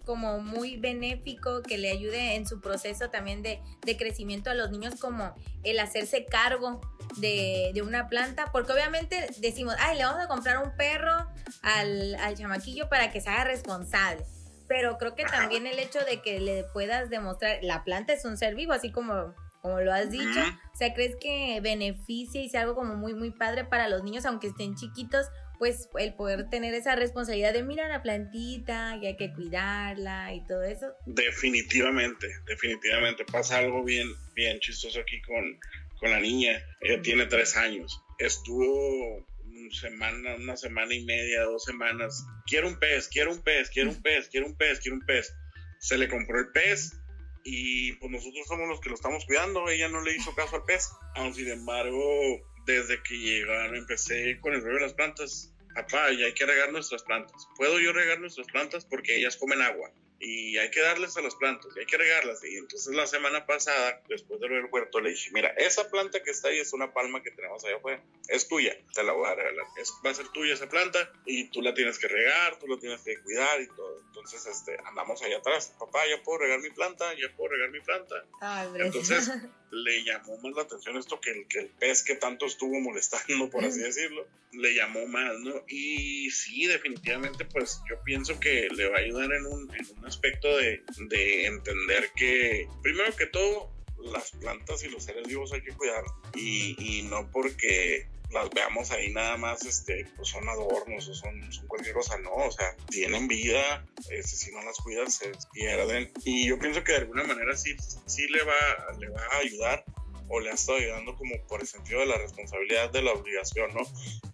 como 0.05 0.38
muy 0.38 0.77
benéfico, 0.77 1.62
que 1.64 1.79
le 1.79 1.91
ayude 1.91 2.37
en 2.37 2.47
su 2.47 2.61
proceso 2.61 3.11
también 3.11 3.43
de, 3.43 3.61
de 3.85 3.97
crecimiento 3.97 4.51
a 4.51 4.55
los 4.55 4.71
niños, 4.71 4.95
como 5.01 5.35
el 5.64 5.81
hacerse 5.81 6.27
cargo 6.27 6.81
de, 7.17 7.73
de, 7.75 7.83
una 7.83 8.09
planta? 8.09 8.53
Porque 8.53 8.71
obviamente 8.71 9.29
decimos, 9.38 9.75
ay, 9.81 9.99
le 9.99 10.05
vamos 10.05 10.23
a 10.23 10.29
comprar 10.29 10.62
un 10.64 10.71
perro 10.77 11.27
al, 11.62 12.14
al 12.14 12.37
chamaquillo 12.37 12.88
para 12.88 13.11
que 13.11 13.21
se 13.21 13.31
haga 13.31 13.45
responsable 13.45 14.25
pero 14.69 14.99
creo 14.99 15.14
que 15.14 15.25
también 15.25 15.67
el 15.67 15.79
hecho 15.79 15.99
de 16.05 16.21
que 16.21 16.41
le 16.41 16.62
puedas 16.62 17.09
demostrar, 17.09 17.59
la 17.62 17.85
planta 17.85 18.12
es 18.12 18.27
un 18.27 18.37
ser 18.37 18.55
vivo, 18.55 18.75
así 18.75 18.93
como, 18.93 19.35
como 19.62 19.81
lo 19.81 19.92
has 19.92 20.11
dicho, 20.11 20.40
o 20.73 20.77
sea, 20.77 20.94
¿crees 20.94 21.16
que 21.21 21.61
beneficia 21.61 22.40
y 22.40 22.49
sea 22.49 22.62
algo 22.62 22.75
como 22.75 22.94
muy, 22.94 23.14
muy 23.14 23.31
padre 23.31 23.64
para 23.64 23.88
los 23.88 24.05
niños, 24.05 24.25
aunque 24.27 24.49
estén 24.49 24.75
chiquitos? 24.77 25.27
Pues 25.59 25.88
el 25.99 26.14
poder 26.14 26.49
tener 26.51 26.73
esa 26.75 26.94
responsabilidad 26.94 27.53
de 27.53 27.64
mirar 27.64 27.90
la 27.90 28.03
plantita 28.03 28.97
y 29.03 29.07
hay 29.07 29.16
que 29.16 29.33
cuidarla 29.33 30.33
y 30.33 30.47
todo 30.47 30.62
eso. 30.62 30.92
Definitivamente, 31.07 32.29
definitivamente. 32.47 33.25
Pasa 33.25 33.59
algo 33.59 33.83
bien, 33.83 34.07
bien 34.37 34.61
chistoso 34.61 35.01
aquí 35.01 35.21
con, 35.23 35.59
con 35.99 36.12
la 36.12 36.21
niña. 36.21 36.62
Ella 36.81 37.03
tiene 37.03 37.27
tres 37.27 37.57
años. 37.57 38.01
Estuvo 38.21 39.27
semana, 39.73 40.37
una 40.37 40.57
semana 40.57 40.94
y 40.94 41.05
media, 41.05 41.42
dos 41.42 41.64
semanas. 41.64 42.25
Quiero 42.47 42.68
un 42.68 42.79
pez, 42.79 43.09
quiero 43.09 43.33
un 43.33 43.42
pez, 43.42 43.71
quiero 43.71 43.90
un 43.90 44.01
pez, 44.01 44.29
quiero 44.29 44.47
un 44.47 44.57
pez, 44.57 44.81
quiero 44.81 44.97
un 44.97 45.07
pez. 45.07 45.35
Se 45.81 45.99
le 45.99 46.09
compró 46.09 46.38
el 46.38 46.51
pez 46.53 46.92
y 47.44 47.92
pues 47.94 48.11
nosotros 48.11 48.46
somos 48.46 48.68
los 48.68 48.81
que 48.81 48.88
lo 48.88 48.94
estamos 48.94 49.24
cuidando. 49.27 49.68
Ella 49.68 49.88
no 49.88 50.03
le 50.03 50.16
hizo 50.16 50.35
caso 50.35 50.57
al 50.57 50.64
pez. 50.64 50.90
Aún 51.14 51.35
sin 51.35 51.48
embargo, 51.48 52.01
desde 52.66 53.03
que 53.03 53.18
llegaron 53.18 53.77
empecé 53.77 54.38
con 54.40 54.55
el 54.55 54.62
rollo 54.62 54.77
de 54.77 54.83
las 54.83 54.94
plantas. 54.94 55.55
Papá, 55.74 56.11
ya 56.12 56.27
hay 56.27 56.35
que 56.35 56.46
regar 56.46 56.72
nuestras 56.72 57.03
plantas. 57.03 57.46
¿Puedo 57.57 57.79
yo 57.79 57.92
regar 57.92 58.20
nuestras 58.20 58.46
plantas? 58.48 58.85
Porque 58.85 59.16
ellas 59.16 59.37
comen 59.37 59.62
agua 59.62 59.92
y 60.20 60.59
hay 60.59 60.70
que 60.70 60.81
darles 60.81 61.16
a 61.16 61.22
las 61.22 61.35
plantas, 61.37 61.70
y 61.76 61.81
hay 61.81 61.87
que 61.87 61.96
regarlas. 61.96 62.42
Y 62.44 62.57
entonces 62.57 62.94
la 62.94 63.07
semana 63.07 63.46
pasada, 63.46 64.02
después 64.09 64.40
de 64.40 64.48
ver 64.48 64.64
el 64.64 64.70
huerto, 64.70 65.00
le 65.00 65.11
dije, 65.11 65.31
mira, 65.33 65.48
esa 65.50 65.88
planta 65.90 66.22
que 66.22 66.31
está 66.31 66.48
ahí 66.48 66.59
es 66.59 66.72
una 66.72 66.92
palma 66.92 67.22
que 67.22 67.31
tenemos 67.31 67.64
allá 67.64 67.76
afuera, 67.76 68.02
es 68.28 68.48
tuya, 68.48 68.76
te 68.94 69.02
la 69.02 69.12
voy 69.12 69.28
a 69.28 69.35
regalar, 69.35 69.66
va 70.04 70.11
a 70.11 70.14
ser 70.14 70.28
tuya 70.28 70.54
esa 70.54 70.68
planta 70.68 71.12
y 71.24 71.50
tú 71.50 71.62
la 71.62 71.74
tienes 71.74 71.98
que 71.98 72.09
regar, 72.09 72.59
tú 72.59 72.66
la 72.66 72.78
tienes 72.78 73.00
que 73.02 73.20
cuidar 73.22 73.61
y 73.61 73.68
todo. 73.68 74.00
Entonces, 74.07 74.46
este, 74.46 74.76
andamos 74.85 75.22
allá 75.22 75.38
atrás, 75.38 75.74
papá, 75.78 76.00
ya 76.09 76.22
puedo 76.22 76.38
regar 76.38 76.61
mi 76.61 76.70
planta, 76.70 77.12
ya 77.14 77.35
puedo 77.37 77.50
regar 77.50 77.70
mi 77.70 77.81
planta. 77.81 78.24
entonces, 78.74 79.31
le 79.70 80.04
llamó 80.04 80.37
más 80.38 80.54
la 80.54 80.62
atención 80.62 80.96
esto 80.96 81.20
que 81.20 81.31
el, 81.31 81.46
que 81.46 81.61
el 81.61 81.68
pez 81.68 82.02
que 82.02 82.14
tanto 82.14 82.46
estuvo 82.46 82.81
molestando, 82.81 83.50
por 83.50 83.64
así 83.64 83.81
decirlo, 83.81 84.26
le 84.52 84.74
llamó 84.74 85.07
más, 85.07 85.38
¿no? 85.40 85.64
Y 85.68 86.31
sí, 86.31 86.66
definitivamente, 86.66 87.44
pues 87.44 87.81
yo 87.88 88.02
pienso 88.04 88.38
que 88.40 88.68
le 88.74 88.88
va 88.88 88.96
a 88.96 89.00
ayudar 89.00 89.33
en 89.33 89.46
un, 89.46 89.74
en 89.74 89.98
un 89.98 90.07
aspecto 90.07 90.57
de, 90.57 90.83
de 91.09 91.46
entender 91.46 92.11
que, 92.16 92.68
primero 92.83 93.14
que 93.16 93.26
todo, 93.26 93.70
las 93.98 94.31
plantas 94.33 94.83
y 94.85 94.88
los 94.88 95.04
seres 95.04 95.26
vivos 95.26 95.52
hay 95.52 95.62
que 95.62 95.72
cuidar. 95.72 96.04
Y, 96.35 96.76
y 96.78 97.02
no 97.02 97.31
porque 97.31 98.07
las 98.31 98.51
veamos 98.51 98.91
ahí 98.91 99.11
nada 99.12 99.37
más, 99.37 99.64
este, 99.64 100.07
pues 100.17 100.29
son 100.29 100.49
adornos 100.49 101.09
o 101.09 101.14
son, 101.14 101.53
son 101.53 101.67
cualquier 101.67 101.95
cosa, 101.95 102.19
no, 102.19 102.33
o 102.33 102.51
sea, 102.51 102.77
tienen 102.91 103.27
vida, 103.27 103.87
este, 104.11 104.37
si 104.37 104.53
no 104.53 104.62
las 104.62 104.77
cuidas 104.79 105.14
se 105.14 105.33
pierden. 105.53 106.12
Y 106.25 106.49
yo 106.49 106.59
pienso 106.59 106.85
que 106.85 106.93
de 106.93 106.99
alguna 106.99 107.25
manera 107.25 107.57
sí, 107.57 107.75
sí 108.07 108.27
le, 108.29 108.43
va, 108.43 108.99
le 108.99 109.09
va 109.09 109.23
a 109.33 109.38
ayudar 109.38 109.85
o 110.29 110.41
le 110.41 110.51
ha 110.51 110.55
estado 110.55 110.79
ayudando 110.79 111.17
como 111.17 111.35
por 111.47 111.61
el 111.61 111.67
sentido 111.67 112.01
de 112.01 112.07
la 112.07 112.19
responsabilidad 112.19 112.91
de 112.91 113.03
la 113.03 113.12
obligación, 113.12 113.73
¿no? 113.73 113.81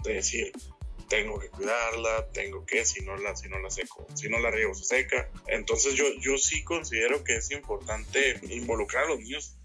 De 0.02 0.14
decir, 0.14 0.52
tengo 1.09 1.38
que 1.38 1.48
cuidarla, 1.48 2.26
tengo 2.33 2.66
que, 2.66 2.85
si 2.85 3.04
no 3.04 3.16
la, 3.16 3.37
si 3.37 3.48
no 3.48 3.61
la 3.61 3.70
seco, 3.70 4.07
si 4.14 4.28
no 4.28 4.40
la 4.40 4.50
riego 4.50 4.74
se 4.74 4.85
seca. 4.85 5.30
Entonces 5.46 5.94
yo, 5.94 6.04
yo 6.20 6.37
sí 6.37 6.64
considero 6.64 7.22
que 7.22 7.37
es 7.37 7.50
importante 7.52 8.40
involucrar 8.50 9.04
a 9.04 9.09
los 9.09 9.20
niños, 9.20 9.57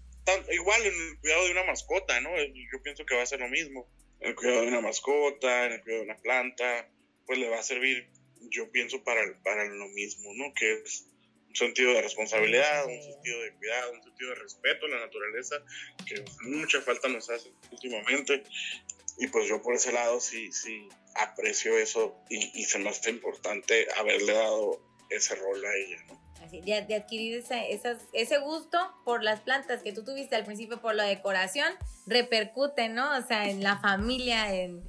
igual 0.52 0.82
en 0.82 0.94
el 0.94 1.18
cuidado 1.18 1.46
de 1.46 1.50
una 1.50 1.64
mascota, 1.64 2.20
¿no? 2.20 2.30
Yo 2.36 2.80
pienso 2.84 3.04
que 3.04 3.16
va 3.16 3.22
a 3.22 3.26
ser 3.26 3.40
lo 3.40 3.48
mismo 3.48 3.88
el 4.20 4.34
cuidado 4.34 4.62
de 4.62 4.68
una 4.68 4.80
mascota, 4.80 5.66
en 5.66 5.72
el 5.72 5.82
cuidado 5.82 6.04
de 6.04 6.10
una 6.10 6.20
planta, 6.20 6.88
pues 7.26 7.38
le 7.38 7.48
va 7.48 7.58
a 7.58 7.62
servir, 7.62 8.08
yo 8.50 8.70
pienso, 8.70 9.02
para, 9.02 9.20
para 9.42 9.64
lo 9.64 9.88
mismo, 9.88 10.32
¿no? 10.34 10.52
Que 10.54 10.82
es 10.82 11.06
un 11.48 11.56
sentido 11.56 11.92
de 11.94 12.02
responsabilidad, 12.02 12.86
un 12.86 13.02
sentido 13.02 13.40
de 13.42 13.52
cuidado, 13.54 13.92
un 13.92 14.02
sentido 14.02 14.30
de 14.30 14.36
respeto 14.36 14.86
a 14.86 14.88
la 14.90 15.00
naturaleza, 15.00 15.56
que 16.06 16.24
mucha 16.42 16.80
falta 16.82 17.08
nos 17.08 17.28
hace 17.30 17.50
últimamente. 17.70 18.42
Y 19.18 19.26
pues 19.26 19.48
yo 19.48 19.60
por 19.60 19.74
ese 19.74 19.92
lado 19.92 20.20
sí, 20.20 20.52
sí 20.52 20.88
aprecio 21.14 21.76
eso 21.76 22.16
y, 22.30 22.58
y 22.58 22.64
se 22.64 22.78
me 22.78 22.88
hace 22.88 23.10
importante 23.10 23.86
haberle 23.96 24.32
dado 24.32 24.80
ese 25.10 25.34
rol 25.34 25.64
a 25.64 25.74
ella, 25.74 26.04
¿no? 26.08 26.29
De, 26.48 26.94
adquirir 26.94 27.38
esa, 27.38 27.62
ese 28.12 28.38
gusto 28.38 28.78
por 29.04 29.22
las 29.22 29.40
plantas 29.40 29.82
que 29.82 29.92
tú 29.92 30.04
tuviste 30.04 30.36
al 30.36 30.44
principio 30.44 30.80
por 30.80 30.94
la 30.94 31.04
decoración, 31.04 31.72
repercute, 32.06 32.88
¿no? 32.88 33.16
O 33.16 33.26
sea, 33.26 33.50
en 33.50 33.62
la 33.62 33.78
familia, 33.78 34.54
en, 34.54 34.82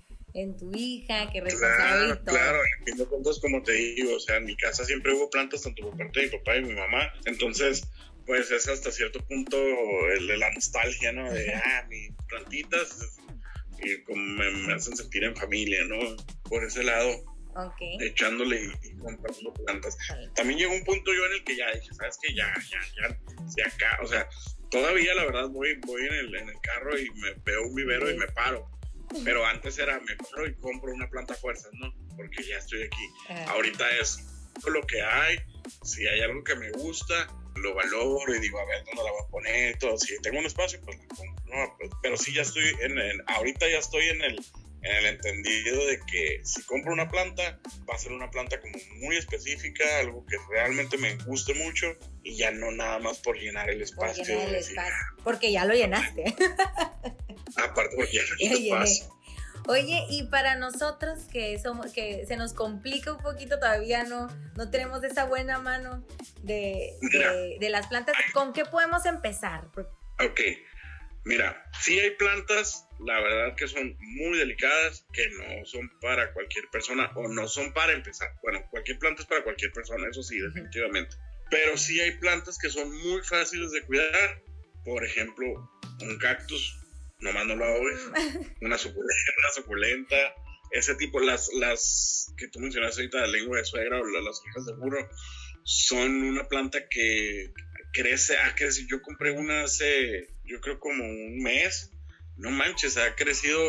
tu 0.57 0.71
hija, 0.73 1.29
que 1.31 1.41
Claro, 1.41 2.23
claro, 2.23 2.59
en 2.79 2.85
fin 2.85 2.97
de 2.97 3.05
cuentas, 3.05 3.39
como 3.39 3.61
te 3.63 3.73
digo, 3.73 4.15
o 4.15 4.19
sea, 4.19 4.37
en 4.37 4.45
mi 4.45 4.55
casa 4.55 4.85
siempre 4.85 5.13
hubo 5.13 5.29
plantas, 5.29 5.61
tanto 5.61 5.83
por 5.83 5.97
parte 5.97 6.21
de 6.21 6.25
mi 6.27 6.37
papá 6.37 6.55
y 6.55 6.61
mi 6.63 6.73
mamá, 6.73 7.11
entonces, 7.25 7.83
pues 8.25 8.49
es 8.49 8.67
hasta 8.67 8.91
cierto 8.91 9.19
punto 9.25 9.57
el 10.17 10.27
de 10.27 10.37
la 10.37 10.49
nostalgia, 10.51 11.11
¿no? 11.11 11.31
De, 11.31 11.53
ah, 11.53 11.85
mis 11.89 12.11
plantitas, 12.27 13.19
y 13.83 14.01
como 14.03 14.23
me 14.23 14.73
hacen 14.73 14.95
sentir 14.95 15.23
en 15.23 15.35
familia, 15.35 15.83
¿no? 15.85 15.97
Por 16.43 16.63
ese 16.63 16.83
lado 16.83 17.30
echándole 17.99 18.71
y, 18.83 18.97
comprando 18.97 19.53
plantas. 19.65 19.97
También 20.35 20.59
llegó 20.59 20.73
un 20.73 20.83
punto 20.83 21.13
yo 21.13 21.25
en 21.25 21.33
el 21.33 21.43
que 21.43 21.55
ya 21.55 21.71
dije, 21.71 21.93
¿sabes 21.93 22.17
qué? 22.21 22.33
Ya, 22.33 22.53
ya, 22.69 22.79
ya, 22.95 23.19
ya 23.57 23.67
acá, 23.67 23.99
o 24.01 24.07
sea, 24.07 24.27
todavía 24.69 25.13
la 25.13 25.25
verdad 25.25 25.49
voy, 25.49 25.75
voy 25.85 26.05
en, 26.05 26.13
el, 26.13 26.35
en 26.35 26.49
el 26.49 26.59
carro 26.61 26.97
y 26.97 27.09
me 27.11 27.33
veo 27.45 27.63
un 27.67 27.75
vivero 27.75 28.09
y 28.09 28.17
me 28.17 28.27
paro. 28.27 28.69
Pero 29.25 29.45
antes 29.45 29.77
era, 29.77 29.99
me 29.99 30.15
paro 30.15 30.47
y 30.47 30.55
compro 30.55 30.93
una 30.93 31.09
planta 31.09 31.33
a 31.33 31.37
fuerzas, 31.37 31.71
¿no? 31.73 31.93
Porque 32.15 32.43
ya 32.43 32.57
estoy 32.57 32.83
aquí. 32.83 33.09
Ahorita 33.47 33.89
es 33.97 34.23
lo 34.65 34.81
que 34.83 35.01
hay, 35.01 35.37
si 35.83 36.07
hay 36.07 36.21
algo 36.21 36.43
que 36.43 36.55
me 36.55 36.71
gusta, 36.71 37.27
lo 37.55 37.73
valoro 37.73 38.33
y 38.33 38.39
digo, 38.39 38.59
a 38.59 38.65
ver, 38.65 38.83
¿dónde 38.85 39.03
la 39.03 39.11
voy 39.11 39.21
a 39.21 39.29
poner? 39.29 39.77
Todo. 39.79 39.97
Si 39.97 40.17
tengo 40.21 40.39
un 40.39 40.45
espacio, 40.45 40.79
pues 40.85 40.97
la 40.97 41.07
compro. 41.07 41.45
¿no? 41.45 41.75
Pues, 41.77 41.91
pero 42.01 42.15
sí, 42.15 42.33
ya 42.33 42.43
estoy 42.43 42.63
en, 42.81 42.97
en, 42.97 43.21
ahorita 43.27 43.67
ya 43.67 43.79
estoy 43.79 44.07
en 44.07 44.21
el, 44.21 44.45
en 44.83 44.95
el 44.95 45.05
entendido 45.05 45.85
de 45.85 45.99
que 45.99 46.41
si 46.43 46.63
compro 46.63 46.91
una 46.91 47.09
planta, 47.09 47.59
va 47.89 47.95
a 47.95 47.97
ser 47.97 48.11
una 48.11 48.31
planta 48.31 48.59
como 48.59 48.73
muy 48.97 49.15
específica, 49.17 49.83
algo 49.99 50.25
que 50.25 50.37
realmente 50.49 50.97
me 50.97 51.15
guste 51.17 51.53
mucho 51.53 51.95
y 52.23 52.35
ya 52.35 52.51
no 52.51 52.71
nada 52.71 52.99
más 52.99 53.19
por 53.19 53.37
llenar 53.37 53.69
el 53.69 53.81
espacio. 53.81 54.23
porque 55.23 55.51
ya 55.51 55.65
lo 55.65 55.73
llenaste. 55.73 56.23
Aparte 57.55 57.95
porque 57.95 58.13
ya 58.13 58.21
lo 58.23 58.35
llenaste. 58.57 59.05
Oye, 59.67 60.05
y 60.09 60.23
para 60.23 60.55
nosotros 60.55 61.19
que 61.31 61.59
somos, 61.59 61.91
que 61.91 62.25
se 62.25 62.35
nos 62.35 62.53
complica 62.53 63.13
un 63.13 63.21
poquito, 63.21 63.59
todavía 63.59 64.03
no, 64.03 64.27
no 64.55 64.71
tenemos 64.71 65.03
esa 65.03 65.25
buena 65.25 65.59
mano 65.59 66.03
de, 66.41 66.93
de, 67.59 67.69
las 67.69 67.87
plantas, 67.87 68.15
¿con 68.33 68.53
qué 68.53 68.65
podemos 68.65 69.05
empezar? 69.05 69.67
Ok, 70.19 70.39
Mira, 71.23 71.69
sí 71.81 71.99
hay 71.99 72.11
plantas, 72.11 72.87
la 73.05 73.21
verdad 73.21 73.55
que 73.55 73.67
son 73.67 73.95
muy 73.99 74.37
delicadas, 74.37 75.05
que 75.13 75.27
no 75.29 75.65
son 75.65 75.89
para 76.01 76.33
cualquier 76.33 76.67
persona 76.69 77.11
o 77.15 77.27
no 77.27 77.47
son 77.47 77.73
para 77.73 77.93
empezar. 77.93 78.29
Bueno, 78.41 78.65
cualquier 78.71 78.97
planta 78.97 79.21
es 79.21 79.27
para 79.27 79.43
cualquier 79.43 79.71
persona, 79.71 80.07
eso 80.09 80.23
sí, 80.23 80.39
definitivamente. 80.39 81.15
Pero 81.51 81.77
sí 81.77 81.99
hay 81.99 82.17
plantas 82.17 82.57
que 82.57 82.69
son 82.69 82.89
muy 83.03 83.21
fáciles 83.23 83.71
de 83.71 83.83
cuidar. 83.83 84.41
Por 84.83 85.05
ejemplo, 85.05 85.45
un 86.01 86.17
cactus, 86.17 86.79
nomás 87.19 87.45
no 87.45 87.55
lo 87.55 87.65
hago, 87.65 87.83
una 88.61 88.77
suculenta, 88.77 89.31
una 89.37 89.51
suculenta, 89.53 90.35
ese 90.71 90.95
tipo, 90.95 91.19
las, 91.19 91.51
las 91.53 92.33
que 92.37 92.47
tú 92.47 92.59
mencionaste 92.59 93.01
ahorita, 93.01 93.19
la 93.19 93.27
lengua 93.27 93.57
de 93.57 93.65
suegra 93.65 93.99
o 93.99 94.05
las, 94.05 94.41
hijas 94.47 94.65
de 94.65 94.73
burro, 94.73 95.09
son 95.63 96.23
una 96.23 96.47
planta 96.47 96.87
que 96.89 97.51
crece, 97.93 98.37
ha 98.37 98.55
crecido. 98.55 98.87
Yo 98.89 99.01
compré 99.01 99.31
una 99.31 99.63
hace, 99.63 100.29
yo 100.51 100.59
creo 100.59 100.79
como 100.79 101.03
un 101.03 101.39
mes. 101.41 101.91
No 102.37 102.51
manches, 102.51 102.97
ha 102.97 103.15
crecido 103.15 103.59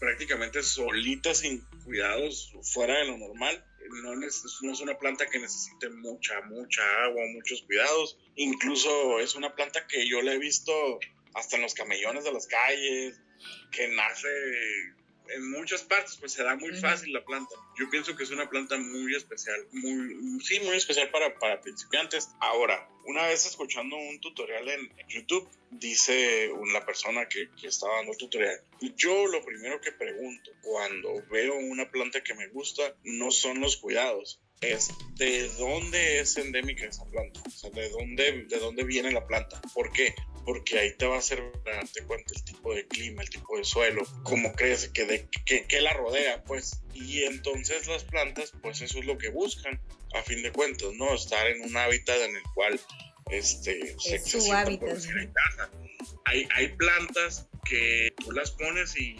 prácticamente 0.00 0.62
solita, 0.62 1.34
sin 1.34 1.60
cuidados, 1.84 2.52
fuera 2.62 2.98
de 2.98 3.06
lo 3.06 3.18
normal. 3.18 3.64
No, 4.02 4.14
no, 4.14 4.26
es 4.26 4.80
una 4.80 4.98
planta 4.98 5.26
que 5.26 5.38
necesite 5.38 5.88
mucha, 5.88 6.40
mucha 6.42 6.82
agua, 7.04 7.22
muchos 7.32 7.62
cuidados. 7.62 8.18
Incluso 8.36 9.20
es 9.20 9.34
una 9.34 9.54
planta 9.54 9.86
que 9.86 10.06
yo 10.08 10.20
la 10.22 10.34
he 10.34 10.38
visto 10.38 10.72
hasta 11.34 11.56
en 11.56 11.62
los 11.62 11.74
camellones 11.74 12.24
de 12.24 12.32
las 12.32 12.46
calles, 12.46 13.20
que 13.70 13.88
nace 13.88 14.28
en 15.28 15.50
muchas 15.50 15.82
partes, 15.82 16.16
pues 16.16 16.32
se 16.32 16.42
da 16.42 16.56
muy 16.56 16.74
fácil 16.74 17.12
la 17.12 17.24
planta. 17.24 17.54
Yo 17.78 17.88
pienso 17.90 18.16
que 18.16 18.24
es 18.24 18.30
una 18.30 18.48
planta 18.48 18.76
muy 18.76 19.14
especial, 19.14 19.66
muy, 19.72 20.40
sí, 20.42 20.60
muy 20.60 20.76
especial 20.76 21.10
para, 21.10 21.38
para 21.38 21.60
principiantes. 21.60 22.30
Ahora, 22.40 22.88
una 23.04 23.26
vez 23.26 23.46
escuchando 23.46 23.96
un 23.96 24.20
tutorial 24.20 24.68
en, 24.68 24.90
YouTube, 25.08 25.48
dice 25.70 26.50
una 26.52 26.84
persona 26.84 27.26
que, 27.28 27.48
que 27.60 27.68
estaba 27.68 27.96
dando 27.96 28.12
el 28.12 28.18
tutorial, 28.18 28.60
yo 28.96 29.26
lo 29.26 29.42
primero 29.44 29.80
que 29.80 29.92
pregunto 29.92 30.50
cuando 30.62 31.22
veo 31.30 31.54
una 31.56 31.90
planta 31.90 32.22
que 32.22 32.34
me 32.34 32.48
gusta 32.48 32.94
no 33.04 33.30
son 33.30 33.60
los 33.60 33.78
cuidados, 33.78 34.40
es 34.60 34.90
de 35.16 35.48
dónde 35.56 36.20
es 36.20 36.36
endémica 36.36 36.86
esa 36.86 37.04
planta, 37.06 37.40
o 37.46 37.50
sea, 37.50 37.70
de 37.70 37.88
dónde, 37.90 38.44
de 38.48 38.58
dónde 38.58 38.84
viene 38.84 39.12
la 39.12 39.26
planta. 39.26 39.60
¿Por 39.72 39.92
qué? 39.92 40.14
Porque 40.48 40.78
ahí 40.78 40.92
te 40.92 41.06
va 41.06 41.16
a 41.16 41.18
hacer 41.18 41.42
darte 41.62 42.02
cuenta 42.04 42.32
el 42.34 42.42
tipo 42.42 42.72
de 42.72 42.88
clima, 42.88 43.20
el 43.20 43.28
tipo 43.28 43.58
de 43.58 43.64
suelo, 43.64 44.02
cómo 44.22 44.54
crece, 44.54 44.90
que, 44.94 45.04
de, 45.04 45.28
que, 45.44 45.80
la 45.82 45.92
rodea, 45.92 46.42
pues. 46.44 46.80
Y 46.94 47.24
entonces 47.24 47.86
las 47.86 48.04
plantas, 48.04 48.54
pues 48.62 48.80
eso 48.80 48.98
es 48.98 49.04
lo 49.04 49.18
que 49.18 49.28
buscan, 49.28 49.78
a 50.14 50.22
fin 50.22 50.42
de 50.42 50.50
cuentas, 50.50 50.88
¿no? 50.94 51.14
Estar 51.14 51.46
en 51.48 51.60
un 51.60 51.76
hábitat 51.76 52.16
en 52.22 52.34
el 52.34 52.42
cual 52.54 52.80
este, 53.30 53.90
es 53.90 54.02
se, 54.02 54.40
su 54.40 54.50
hábitat. 54.50 54.96
Hay, 56.24 56.48
hay 56.54 56.68
plantas 56.68 57.46
que 57.68 58.14
tú 58.16 58.32
las 58.32 58.50
pones 58.52 58.96
y 58.96 59.16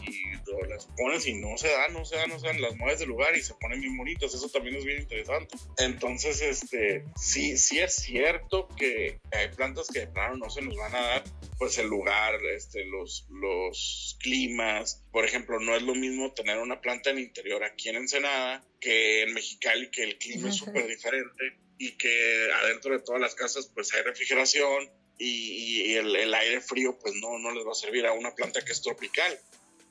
las 0.68 0.86
pones 0.96 1.26
y 1.26 1.34
no 1.34 1.56
se 1.56 1.68
dan, 1.68 1.92
no 1.92 2.04
se 2.04 2.16
dan, 2.16 2.30
no 2.30 2.38
se 2.38 2.46
dan, 2.46 2.60
las 2.60 2.76
mueves 2.76 2.98
del 2.98 3.08
lugar 3.08 3.36
y 3.36 3.42
se 3.42 3.54
ponen 3.54 3.80
bien 3.80 3.96
bonitas, 3.96 4.32
eso 4.34 4.48
también 4.48 4.76
es 4.76 4.84
bien 4.84 5.02
interesante. 5.02 5.56
Entonces, 5.78 6.40
este, 6.40 7.04
sí, 7.16 7.56
sí 7.56 7.78
es 7.78 7.94
cierto 7.94 8.68
que 8.76 9.20
hay 9.32 9.48
plantas 9.54 9.88
que 9.88 10.00
de 10.00 10.06
plano 10.08 10.36
no 10.36 10.50
se 10.50 10.62
nos 10.62 10.76
van 10.76 10.94
a 10.94 11.00
dar, 11.00 11.24
pues 11.58 11.78
el 11.78 11.88
lugar, 11.88 12.34
este, 12.54 12.84
los, 12.86 13.26
los 13.30 14.16
climas, 14.20 15.04
por 15.12 15.24
ejemplo, 15.24 15.60
no 15.60 15.76
es 15.76 15.82
lo 15.82 15.94
mismo 15.94 16.32
tener 16.32 16.58
una 16.58 16.80
planta 16.80 17.10
en 17.10 17.18
el 17.18 17.24
interior 17.24 17.64
aquí 17.64 17.88
en 17.88 17.96
Ensenada 17.96 18.64
que 18.80 19.22
en 19.22 19.34
Mexicali, 19.34 19.90
que 19.90 20.04
el 20.04 20.18
clima 20.18 20.48
es 20.48 20.56
súper 20.56 20.86
diferente 20.86 21.58
y 21.78 21.92
que 21.92 22.50
adentro 22.62 22.92
de 22.92 23.00
todas 23.00 23.20
las 23.20 23.34
casas 23.34 23.70
pues 23.72 23.92
hay 23.94 24.02
refrigeración 24.02 24.90
y, 25.18 25.94
el, 25.94 26.34
aire 26.34 26.60
frío 26.60 26.96
pues 26.98 27.14
no, 27.20 27.38
no 27.38 27.50
les 27.52 27.66
va 27.66 27.72
a 27.72 27.74
servir 27.74 28.06
a 28.06 28.12
una 28.12 28.34
planta 28.34 28.64
que 28.64 28.72
es 28.72 28.80
tropical, 28.80 29.38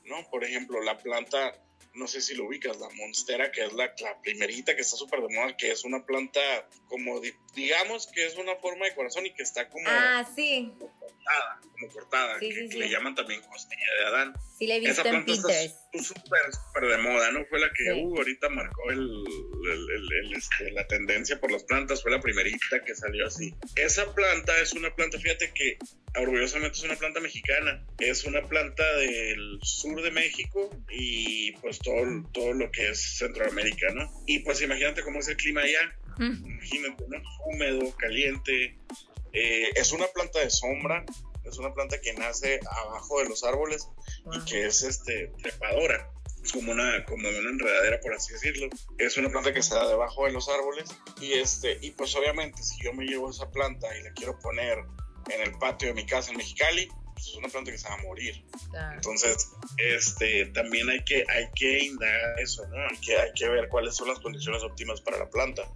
¿no? 0.04 0.28
Por 0.30 0.44
ejemplo, 0.44 0.82
la 0.82 0.98
planta, 0.98 1.54
no 1.94 2.06
sé 2.06 2.20
si 2.20 2.34
lo 2.34 2.46
ubicas, 2.46 2.78
la 2.78 2.88
monstera, 2.90 3.52
que 3.52 3.64
es 3.64 3.72
la, 3.74 3.92
la 4.00 4.20
primerita 4.22 4.74
que 4.74 4.82
está 4.82 4.96
súper 4.96 5.20
de 5.20 5.34
moda, 5.34 5.56
que 5.56 5.70
es 5.70 5.84
una 5.84 6.04
planta 6.04 6.40
como, 6.86 7.20
digamos 7.54 8.06
que 8.06 8.26
es 8.26 8.36
una 8.36 8.56
forma 8.56 8.86
de 8.86 8.94
corazón 8.94 9.26
y 9.26 9.34
que 9.34 9.42
está 9.42 9.68
como... 9.68 9.84
Ah, 9.86 10.26
sí. 10.34 10.72
Cortada, 10.78 11.60
como 11.72 11.92
cortada, 11.92 12.38
que, 12.38 12.48
le 12.48 12.88
llaman 12.88 13.14
también 13.14 13.42
costilla 13.42 13.94
de 14.00 14.06
Adán. 14.06 14.34
Sí, 14.56 14.66
le 14.66 14.76
he 14.76 14.80
visto 14.80 14.92
Esa 14.92 15.02
planta 15.02 15.32
Está 15.32 15.52
súper, 15.92 16.40
súper 16.52 16.90
de 16.90 16.98
moda, 16.98 17.30
¿no? 17.32 17.44
Fue 17.46 17.58
la 17.58 17.70
que 17.72 17.92
uh, 17.92 18.16
ahorita 18.16 18.48
marcó 18.48 18.90
el, 18.90 19.24
este, 20.36 20.70
la 20.72 20.86
tendencia 20.86 21.40
por 21.40 21.50
las 21.50 21.64
plantas, 21.64 22.02
fue 22.02 22.10
la 22.10 22.20
primerita 22.20 22.84
que 22.84 22.94
salió 22.94 23.26
así. 23.26 23.54
Esa 23.76 24.14
planta 24.14 24.58
es 24.60 24.72
una 24.72 24.94
planta, 24.94 25.18
fíjate 25.18 25.52
que 25.52 25.78
orgullosamente 26.16 26.78
es 26.78 26.84
una 26.84 26.96
planta 26.96 27.20
mexicana, 27.20 27.84
es 27.98 28.24
una 28.24 28.42
planta 28.42 28.84
del 28.96 29.58
sur 29.62 30.02
de 30.02 30.10
México 30.10 30.70
y 30.90 31.52
pues 31.52 31.78
todo, 31.78 32.04
todo 32.32 32.52
lo 32.52 32.70
que 32.70 32.90
es 32.90 33.18
Centroamérica, 33.18 33.92
¿no? 33.94 34.10
Y 34.26 34.40
pues 34.40 34.60
imagínate 34.62 35.02
cómo 35.02 35.20
es 35.20 35.28
el 35.28 35.36
clima 35.36 35.62
allá, 35.62 35.96
mm. 36.18 36.46
imagínate, 36.46 37.04
¿no? 37.08 37.22
Húmedo, 37.46 37.96
caliente, 37.96 38.76
eh, 39.32 39.70
es 39.74 39.92
una 39.92 40.06
planta 40.06 40.40
de 40.40 40.50
sombra, 40.50 41.04
es 41.44 41.58
una 41.58 41.72
planta 41.74 42.00
que 42.00 42.12
nace 42.14 42.60
abajo 42.84 43.20
de 43.20 43.28
los 43.28 43.44
árboles 43.44 43.88
y 44.32 44.44
que 44.44 44.66
es 44.66 44.82
este 44.82 45.32
trepadora 45.42 46.12
es 46.42 46.52
como 46.52 46.72
una, 46.72 47.04
como 47.04 47.28
una 47.28 47.50
enredadera, 47.50 48.00
por 48.00 48.14
así 48.14 48.32
decirlo. 48.32 48.68
Es 48.98 49.16
una 49.16 49.28
planta 49.28 49.52
que 49.52 49.62
se 49.62 49.74
da 49.74 49.88
debajo 49.88 50.24
de 50.26 50.32
los 50.32 50.48
árboles 50.48 50.88
y, 51.20 51.32
este, 51.32 51.78
y 51.80 51.90
pues 51.92 52.14
obviamente 52.14 52.62
si 52.62 52.82
yo 52.82 52.92
me 52.92 53.04
llevo 53.04 53.30
esa 53.30 53.50
planta 53.50 53.86
y 53.96 54.02
la 54.02 54.12
quiero 54.12 54.38
poner 54.38 54.78
en 55.30 55.40
el 55.42 55.58
patio 55.58 55.88
de 55.88 55.94
mi 55.94 56.06
casa 56.06 56.30
en 56.30 56.36
Mexicali, 56.36 56.88
pues 57.12 57.26
es 57.26 57.34
una 57.34 57.48
planta 57.48 57.72
que 57.72 57.78
se 57.78 57.88
va 57.88 57.94
a 57.94 58.02
morir. 58.02 58.44
Entonces, 58.94 59.50
este, 59.76 60.46
también 60.46 60.88
hay 60.88 61.04
que, 61.04 61.24
hay 61.28 61.48
que 61.54 61.84
indagar 61.84 62.40
eso, 62.40 62.66
¿no? 62.68 62.76
Hay 62.76 62.98
que, 62.98 63.18
hay 63.18 63.32
que 63.34 63.48
ver 63.48 63.68
cuáles 63.68 63.96
son 63.96 64.08
las 64.08 64.20
condiciones 64.20 64.62
óptimas 64.62 65.00
para 65.00 65.18
la 65.18 65.28
planta. 65.28 65.68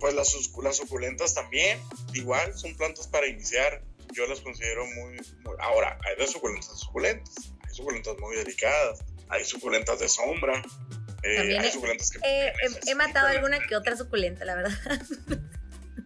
Pues 0.00 0.14
las, 0.14 0.34
las 0.62 0.76
suculentas 0.76 1.34
también, 1.34 1.80
igual, 2.12 2.58
son 2.58 2.76
plantas 2.76 3.06
para 3.06 3.28
iniciar. 3.28 3.82
Yo 4.14 4.26
las 4.26 4.40
considero 4.40 4.86
muy, 4.86 5.14
muy 5.44 5.56
ahora, 5.58 5.98
hay 6.04 6.16
de 6.16 6.26
suculentas 6.26 6.78
suculentas, 6.78 7.34
hay 7.62 7.74
suculentas 7.74 8.16
muy 8.18 8.36
delicadas 8.36 9.04
hay 9.28 9.44
suculentas 9.44 9.98
de 9.98 10.08
sombra. 10.08 10.62
Eh, 11.22 11.58
hay 11.58 11.70
suculentas 11.70 12.10
que. 12.10 12.18
Eh, 12.18 12.52
he, 12.86 12.94
matado 12.94 13.28
alguna 13.28 13.58
que 13.60 13.76
otra 13.76 13.96
suculenta, 13.96 14.44
la 14.44 14.56
verdad. 14.56 14.78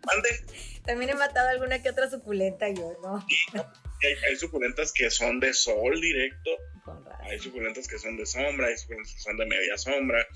¿Mande? 0.07 0.44
También 0.85 1.11
he 1.11 1.14
matado 1.14 1.49
alguna 1.49 1.83
que 1.83 1.90
otra 1.90 2.09
suculenta 2.09 2.68
yo, 2.68 2.97
¿no? 3.03 3.27
Hay, 4.07 4.37
suculentas 4.37 4.93
que 4.93 5.11
son 5.11 5.41
de 5.41 5.53
sol 5.53 6.01
directo, 6.01 6.51
hay 7.23 7.39
suculentas 7.39 7.89
que 7.89 7.99
son 7.99 8.17
de 8.17 8.25
sombra, 8.27 8.69
hay 8.69 8.79
suculentas 8.79 9.15
que 9.15 9.21
son 9.21 9.37
de 9.37 9.47
media 9.47 9.77
sombra, 9.77 10.27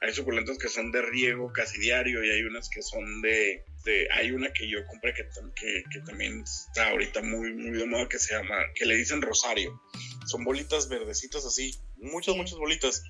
hay 0.00 0.12
suculentas 0.12 0.58
que 0.58 0.68
son 0.68 0.92
de 0.92 1.02
riego 1.02 1.52
casi 1.52 1.80
diario 1.80 2.22
y 2.24 2.30
hay 2.30 2.42
unas 2.42 2.68
que 2.68 2.82
son 2.82 3.22
de... 3.22 3.64
hay 4.12 4.30
una 4.30 4.52
que 4.52 4.68
yo 4.68 4.84
compré 4.86 5.14
que, 5.14 5.28
que, 5.54 5.84
que, 5.92 6.00
también 6.00 6.42
está 6.42 6.90
ahorita 6.90 7.22
muy, 7.22 7.54
muy 7.54 7.78
de 7.78 7.86
moda 7.86 8.08
que 8.08 8.18
se 8.18 8.34
llama, 8.34 8.56
que 8.74 8.86
le 8.86 8.96
dicen 8.96 9.22
rosario. 9.22 9.80
Son 10.26 10.44
bolitas 10.44 10.88
verdecitas 10.88 11.44
así, 11.46 11.74
muchas, 11.96 12.36
muchas 12.36 12.58
bolitas. 12.58 13.02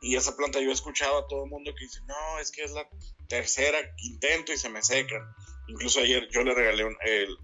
Y 0.00 0.16
esa 0.16 0.36
planta 0.36 0.60
yo 0.60 0.70
he 0.70 0.72
escuchado 0.72 1.18
a 1.18 1.28
todo 1.28 1.44
el 1.44 1.50
mundo 1.50 1.72
que 1.76 1.84
dice, 1.84 2.00
no, 2.06 2.38
es 2.40 2.50
que 2.50 2.64
es 2.64 2.72
la 2.72 2.88
tercera 3.28 3.78
intento 3.98 4.52
y 4.52 4.56
se 4.56 4.68
me 4.68 4.82
seca. 4.82 5.34
Incluso 5.68 6.00
ayer 6.00 6.28
yo 6.30 6.42
le 6.42 6.54
regalé, 6.54 6.84
un, 6.84 6.96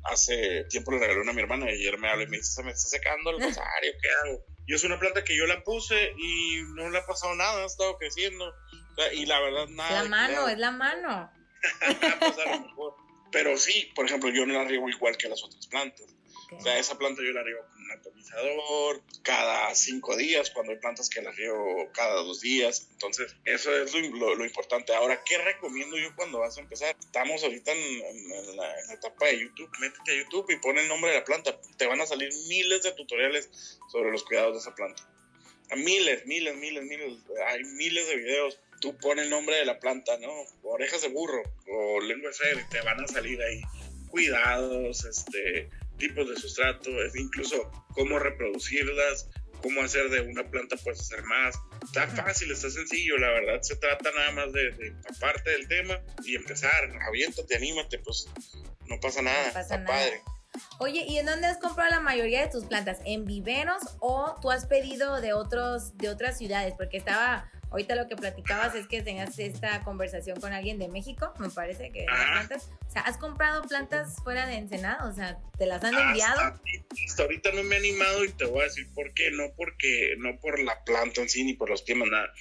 hace 0.05 0.65
tiempo 0.65 0.91
le 0.91 0.99
regalé 0.99 1.21
una 1.21 1.31
a 1.31 1.35
mi 1.35 1.43
hermana 1.43 1.71
y 1.71 1.75
ayer 1.75 1.99
me 1.99 2.09
habla 2.09 2.25
y 2.25 2.27
me 2.27 2.39
dice, 2.39 2.51
se 2.51 2.63
me 2.63 2.73
está 2.73 2.89
secando 2.89 3.31
el 3.31 3.41
rosario, 3.41 3.93
¿qué 4.03 4.09
hago? 4.11 4.45
Y 4.67 4.75
es 4.75 4.85
una 4.85 4.99
planta 4.99 5.25
que 5.25 5.37
yo 5.37 5.47
la 5.47 5.63
puse 5.63 6.13
y 6.19 6.63
no 6.75 6.91
le 6.91 6.99
ha 6.99 7.07
pasado 7.07 7.35
nada, 7.35 7.63
ha 7.63 7.67
estado 7.67 7.97
creciendo. 7.97 8.53
y 9.15 9.25
la 9.27 9.41
verdad, 9.41 9.69
nada. 9.69 10.03
La 10.03 10.09
mano, 10.09 10.49
es 10.49 10.59
la 10.59 10.71
mano. 10.73 11.33
pues 12.21 12.39
a 12.39 12.57
lo 12.57 12.61
mejor. 12.67 12.95
Pero 13.31 13.57
sí, 13.57 13.91
por 13.95 14.05
ejemplo, 14.05 14.31
yo 14.31 14.45
no 14.47 14.55
la 14.55 14.65
riego 14.65 14.89
igual 14.89 15.17
que 15.17 15.29
las 15.29 15.43
otras 15.43 15.67
plantas. 15.69 16.07
O 16.53 16.61
sea, 16.61 16.79
esa 16.79 16.99
planta 16.99 17.23
yo 17.23 17.33
la 17.33 17.43
riego 17.43 17.61
cada 19.23 19.75
cinco 19.75 20.17
días, 20.17 20.51
cuando 20.51 20.73
hay 20.73 20.79
plantas 20.79 21.09
que 21.09 21.23
la 21.23 21.31
riego 21.31 21.91
cada 21.93 22.15
dos 22.23 22.41
días. 22.41 22.89
Entonces, 22.93 23.35
eso 23.45 23.75
es 23.77 23.95
lo, 23.95 24.45
importante. 24.45 24.95
Ahora, 24.95 25.23
¿qué 25.25 25.39
recomiendo 25.39 25.97
yo 25.99 26.15
cuando 26.17 26.41
vas 26.41 26.57
a 26.59 26.61
empezar? 26.61 26.97
Estamos 26.99 27.43
ahorita 27.43 27.73
en, 27.73 28.57
la, 28.57 28.93
etapa 28.93 29.27
de 29.27 29.41
YouTube. 29.41 29.71
Métete 29.81 30.13
a 30.13 30.23
YouTube 30.23 30.51
y 30.51 30.57
pon 30.57 30.79
el 30.79 30.89
nombre 30.89 31.11
de 31.11 31.19
la 31.19 31.25
planta. 31.25 31.59
Te 31.77 31.87
van 31.87 32.01
a 32.01 32.07
salir 32.07 32.31
miles 32.49 32.83
de 32.83 32.93
tutoriales 32.93 33.79
sobre 33.91 34.11
los 34.11 34.25
cuidados 34.25 34.55
de 34.55 34.61
esa 34.61 34.75
planta. 34.75 35.09
Miles, 35.77 36.27
miles, 36.27 36.57
miles, 36.57 36.85
miles. 36.85 37.19
Hay 37.47 37.63
miles 37.65 38.07
de 38.09 38.17
videos 38.17 38.59
tú 38.81 38.97
pones 38.97 39.25
el 39.25 39.31
nombre 39.31 39.57
de 39.57 39.65
la 39.65 39.79
planta, 39.79 40.17
¿no? 40.19 40.31
Orejas 40.63 41.03
de 41.03 41.09
burro 41.09 41.43
o 41.67 42.01
lengua 42.01 42.31
de 42.31 42.35
ser, 42.35 42.59
y 42.59 42.71
te 42.71 42.81
van 42.83 43.03
a 43.03 43.09
salir 43.09 43.41
ahí 43.43 43.61
cuidados, 44.11 45.05
este, 45.05 45.69
tipos 45.99 46.29
de 46.29 46.37
sustrato, 46.37 46.91
es 47.03 47.15
incluso 47.17 47.71
cómo 47.95 48.19
reproducirlas, 48.19 49.29
cómo 49.63 49.83
hacer 49.83 50.09
de 50.11 50.21
una 50.21 50.49
planta 50.49 50.77
puedes 50.77 51.01
hacer 51.01 51.23
más. 51.25 51.55
Está 51.83 52.07
fácil, 52.09 52.51
está 52.51 52.71
sencillo, 52.71 53.19
la 53.19 53.29
verdad. 53.29 53.63
Se 53.63 53.77
trata 53.77 54.11
nada 54.13 54.31
más 54.33 54.53
de, 54.53 54.71
de 54.73 54.95
aparte 55.15 55.51
del 55.51 55.69
tema 55.69 56.01
y 56.25 56.37
empezar. 56.37 56.91
Aviéntate, 57.07 57.57
anímate, 57.57 57.99
pues 57.99 58.29
no 58.87 58.99
pasa 59.01 59.23
nada. 59.23 59.61
está 59.61 59.85
padre. 59.85 60.23
Oye, 60.79 61.05
¿y 61.07 61.19
en 61.19 61.27
dónde 61.27 61.47
has 61.47 61.59
comprado 61.59 61.91
la 61.91 62.01
mayoría 62.01 62.41
de 62.41 62.49
tus 62.49 62.65
plantas? 62.65 62.99
¿En 63.05 63.25
viveros 63.25 63.83
o 64.01 64.37
tú 64.41 64.51
has 64.51 64.67
pedido 64.67 65.21
de 65.21 65.33
otros 65.33 65.97
de 65.99 66.09
otras 66.09 66.39
ciudades? 66.39 66.75
Porque 66.77 66.97
estaba 66.97 67.51
Ahorita 67.71 67.95
lo 67.95 68.09
que 68.09 68.17
platicabas 68.17 68.75
es 68.75 68.87
que 68.87 69.03
tengas 69.03 69.39
esta 69.39 69.83
conversación 69.85 70.41
con 70.41 70.53
alguien 70.53 70.79
de 70.79 70.89
México, 70.89 71.35
me 71.39 71.51
parece 71.51 71.93
que 71.93 72.07
plantas. 72.07 72.71
O 72.87 72.91
sea, 72.91 73.03
¿has 73.03 73.19
comprado 73.19 73.63
plantas 73.63 74.17
fuera 74.23 74.47
de 74.47 74.55
Ensenada? 74.55 75.07
O 75.07 75.13
sea, 75.13 75.39
¿te 75.59 75.67
las 75.67 75.85
han 75.85 75.95
enviado? 75.95 76.41
Hasta, 76.41 77.23
ahorita 77.23 77.53
no 77.53 77.63
me 77.65 77.77
he 77.77 77.79
animado 77.79 78.25
y 78.25 78.33
te 78.33 78.47
voy 78.47 78.63
a 78.63 78.65
decir 78.65 78.89
por 78.95 79.13
qué. 79.13 79.31
No 79.31 79.53
porque, 79.55 80.15
no 80.19 80.39
por 80.41 80.59
la 80.61 80.83
planta 80.85 81.21
en 81.21 81.29
sí 81.29 81.45
ni 81.45 81.53
por 81.55 81.69
los 81.69 81.85
temas, 81.85 82.09
nada. 82.09 82.33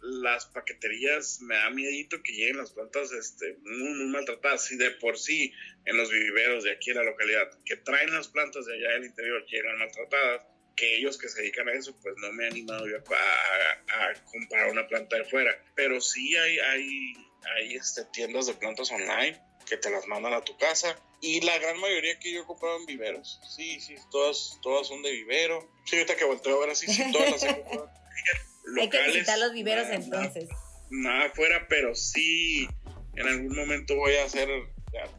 las 0.00 0.46
paqueterías 0.46 1.40
me 1.40 1.54
da 1.54 1.70
miedito 1.70 2.20
que 2.22 2.32
lleguen 2.32 2.56
las 2.56 2.72
plantas 2.72 3.12
este, 3.12 3.56
muy, 3.62 4.06
maltratadas. 4.06 4.72
Y 4.72 4.76
de 4.76 4.90
por 4.90 5.18
sí, 5.18 5.52
en 5.84 5.96
los 5.96 6.10
viveros 6.10 6.64
de 6.64 6.72
aquí 6.72 6.90
en 6.90 6.96
la 6.96 7.04
localidad, 7.04 7.48
que 7.64 7.76
traen 7.76 8.12
las 8.12 8.26
plantas 8.26 8.66
de 8.66 8.74
allá 8.74 8.94
del 8.94 9.04
interior, 9.04 9.46
llegan 9.46 9.78
maltratadas, 9.78 10.46
que 10.76 10.96
ellos 10.96 11.18
que 11.18 11.28
se 11.28 11.40
dedican 11.40 11.68
a 11.68 11.72
eso, 11.72 11.94
pues 12.02 12.14
no 12.18 12.32
me 12.32 12.44
he 12.44 12.48
animado 12.48 12.86
yo 12.88 12.96
a, 12.98 14.14
comprar 14.30 14.70
una 14.70 14.86
planta 14.86 15.16
de 15.16 15.24
fuera. 15.24 15.50
Pero 15.74 16.00
sí 16.00 16.36
hay, 16.36 16.58
hay, 16.58 17.12
hay 17.56 17.74
este, 17.76 18.04
tiendas 18.06 18.46
de 18.46 18.54
plantas 18.54 18.90
online 18.90 19.40
que 19.66 19.76
te 19.76 19.90
las 19.90 20.06
mandan 20.06 20.34
a 20.34 20.42
tu 20.42 20.56
casa. 20.58 20.96
Y 21.20 21.40
la 21.40 21.58
gran 21.58 21.78
mayoría 21.78 22.18
que 22.18 22.32
yo 22.32 22.42
he 22.42 22.44
comprado 22.44 22.76
en 22.78 22.86
viveros. 22.86 23.40
Sí, 23.48 23.80
sí, 23.80 23.94
todas, 24.10 24.58
todas 24.62 24.86
son 24.86 25.02
de 25.02 25.10
vivero. 25.10 25.66
Sí, 25.86 25.96
ahorita 25.96 26.16
que 26.16 26.24
volteo 26.24 26.56
a 26.56 26.60
ver 26.60 26.70
así, 26.70 26.86
sí, 26.86 27.02
todas 27.12 27.30
las 27.30 27.42
he 27.44 27.54
comprado. 27.54 27.90
Hay 28.80 28.90
que 28.90 29.02
visitar 29.06 29.38
los 29.38 29.52
viveros 29.52 29.88
entonces. 29.90 30.48
Nada, 30.90 31.26
afuera, 31.26 31.66
pero 31.68 31.94
sí, 31.94 32.68
en 33.16 33.26
algún 33.26 33.54
momento 33.54 33.96
voy 33.96 34.14
a 34.16 34.24
hacer, 34.24 34.48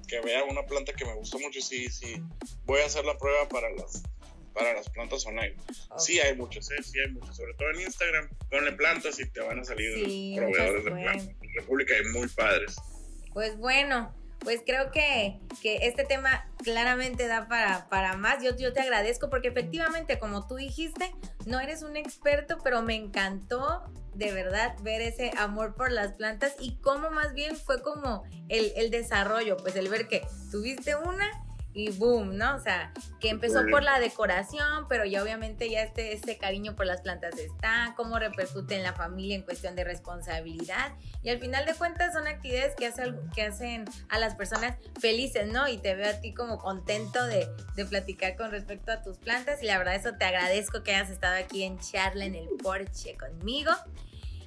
que 0.08 0.20
vea 0.22 0.44
una 0.44 0.64
planta 0.66 0.94
que 0.94 1.06
me 1.06 1.14
gustó 1.14 1.40
mucho, 1.40 1.62
sí, 1.62 1.90
sí, 1.90 2.16
voy 2.66 2.82
a 2.82 2.86
hacer 2.86 3.06
la 3.06 3.18
prueba 3.18 3.48
para 3.50 3.70
las 3.72 4.04
para 4.56 4.74
las 4.74 4.90
plantas 4.90 5.26
online. 5.28 5.56
Sí 5.98 6.20
hay 6.20 6.36
muchos, 6.36 6.72
¿eh? 6.72 6.82
sí 6.82 7.00
hay 7.00 7.12
muchos, 7.12 7.36
sobre 7.36 7.54
todo 7.54 7.70
en 7.72 7.82
Instagram, 7.82 8.30
ponle 8.50 8.72
plantas 8.72 9.20
y 9.20 9.30
te 9.30 9.42
van 9.42 9.60
a 9.60 9.66
salir 9.66 10.36
proveedores 10.38 10.86
de 10.86 10.92
plantas. 10.92 11.28
En 11.42 11.54
República 11.54 11.94
hay 11.94 12.06
muy 12.12 12.28
padres. 12.30 12.76
Pues 13.34 13.58
bueno, 13.58 14.16
pues 14.40 14.62
creo 14.66 14.92
que, 14.92 15.40
que, 15.62 15.88
este 15.88 16.06
tema 16.06 16.50
claramente 16.64 17.28
da 17.28 17.48
para, 17.48 17.90
para 17.90 18.16
más. 18.16 18.42
Yo, 18.42 18.56
yo 18.56 18.72
te 18.72 18.80
agradezco 18.80 19.30
porque 19.30 19.50
efectivamente, 19.50 20.18
como 20.18 20.48
tú 20.48 20.56
dijiste, 20.56 21.14
no 21.46 21.60
eres 21.60 21.84
un 21.84 21.98
experto, 21.98 22.58
pero 22.64 22.82
me 22.82 22.96
encantó 22.96 23.84
de 24.14 24.32
verdad 24.32 24.78
ver 24.82 25.02
ese 25.02 25.32
amor 25.38 25.76
por 25.76 25.92
las 25.92 26.14
plantas 26.14 26.56
y 26.60 26.78
cómo 26.78 27.12
más 27.12 27.34
bien 27.34 27.58
fue 27.58 27.82
como 27.82 28.24
el, 28.48 28.72
el 28.78 28.90
desarrollo, 28.90 29.58
pues 29.58 29.76
el 29.76 29.90
ver 29.90 30.08
que 30.08 30.26
tuviste 30.50 30.96
una 30.96 31.45
y 31.76 31.92
boom, 31.92 32.38
¿no? 32.38 32.56
O 32.56 32.60
sea, 32.60 32.94
que 33.20 33.30
empezó 33.30 33.66
por 33.70 33.84
la 33.84 34.00
decoración, 34.00 34.88
pero 34.88 35.04
ya 35.04 35.22
obviamente 35.22 35.70
ya 35.70 35.84
este, 35.84 36.14
este 36.14 36.38
cariño 36.38 36.74
por 36.74 36.86
las 36.86 37.02
plantas 37.02 37.38
está, 37.38 37.94
cómo 37.98 38.18
repercute 38.18 38.76
en 38.76 38.84
la 38.84 38.94
familia 38.94 39.36
en 39.36 39.42
cuestión 39.42 39.76
de 39.76 39.84
responsabilidad. 39.84 40.94
Y 41.22 41.30
al 41.30 41.40
final 41.40 41.66
de 41.66 41.74
cuentas 41.76 42.14
son 42.14 42.28
actividades 42.28 42.76
que, 42.76 42.90
que 43.36 43.42
hacen 43.42 43.84
a 44.08 44.20
las 44.20 44.36
personas 44.36 44.78
felices, 45.02 45.52
¿no? 45.52 45.68
Y 45.68 45.78
te 45.78 45.96
veo 45.96 46.10
a 46.10 46.22
ti 46.22 46.34
como 46.34 46.60
contento 46.60 47.26
de, 47.26 47.46
de 47.76 47.86
platicar 47.86 48.38
con 48.38 48.52
respecto 48.52 48.94
a 48.94 49.02
tus 49.02 49.18
plantas. 49.18 49.62
Y 49.62 49.66
la 49.66 49.78
verdad 49.78 49.96
eso 49.96 50.14
te 50.14 50.24
agradezco 50.24 50.82
que 50.82 50.96
hayas 50.96 51.10
estado 51.10 51.36
aquí 51.36 51.64
en 51.64 51.78
charla 51.80 52.24
en 52.24 52.36
el 52.36 52.48
porche 52.64 53.18
conmigo. 53.18 53.72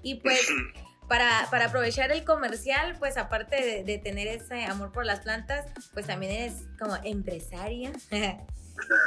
Y 0.03 0.15
pues... 0.15 0.49
para, 1.09 1.49
para 1.51 1.67
aprovechar 1.67 2.13
el 2.13 2.25
comercial, 2.25 2.97
pues 2.99 3.17
aparte 3.17 3.83
de, 3.85 3.99
tener 3.99 4.29
ese 4.29 4.65
amor 4.65 4.93
por 4.93 5.05
las 5.05 5.21
plantas, 5.21 5.67
pues 5.95 6.07
también 6.07 6.33
eres 6.33 6.55
como 6.79 6.97
empresaria. 7.03 7.93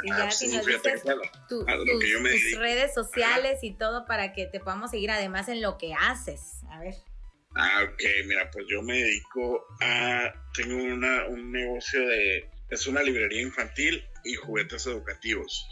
y 0.02 0.08
ya 0.08 0.30
si 0.30 0.48
nos 0.48 0.66
dices 0.66 1.02
tus 1.48 1.64
redes 2.58 2.92
sociales 2.92 3.60
y 3.62 3.72
todo 3.72 4.04
para 4.04 4.32
que 4.32 4.46
te 4.46 4.60
podamos 4.60 4.90
seguir 4.90 5.10
además 5.10 5.48
en 5.48 5.62
lo 5.62 5.78
que 5.78 5.94
haces. 5.94 6.60
A 6.70 6.80
ver. 6.80 6.94
Ah, 7.54 7.84
ok, 7.84 8.02
mira, 8.26 8.50
pues 8.50 8.66
yo 8.68 8.82
me 8.82 8.94
dedico 8.94 9.66
a, 9.80 10.32
tengo 10.54 10.82
una, 10.82 11.26
un 11.26 11.52
negocio 11.52 12.06
de, 12.08 12.50
es 12.70 12.86
una 12.86 13.02
librería 13.02 13.42
infantil 13.42 14.04
y 14.24 14.34
juguetes 14.34 14.86
educativos 14.86 15.68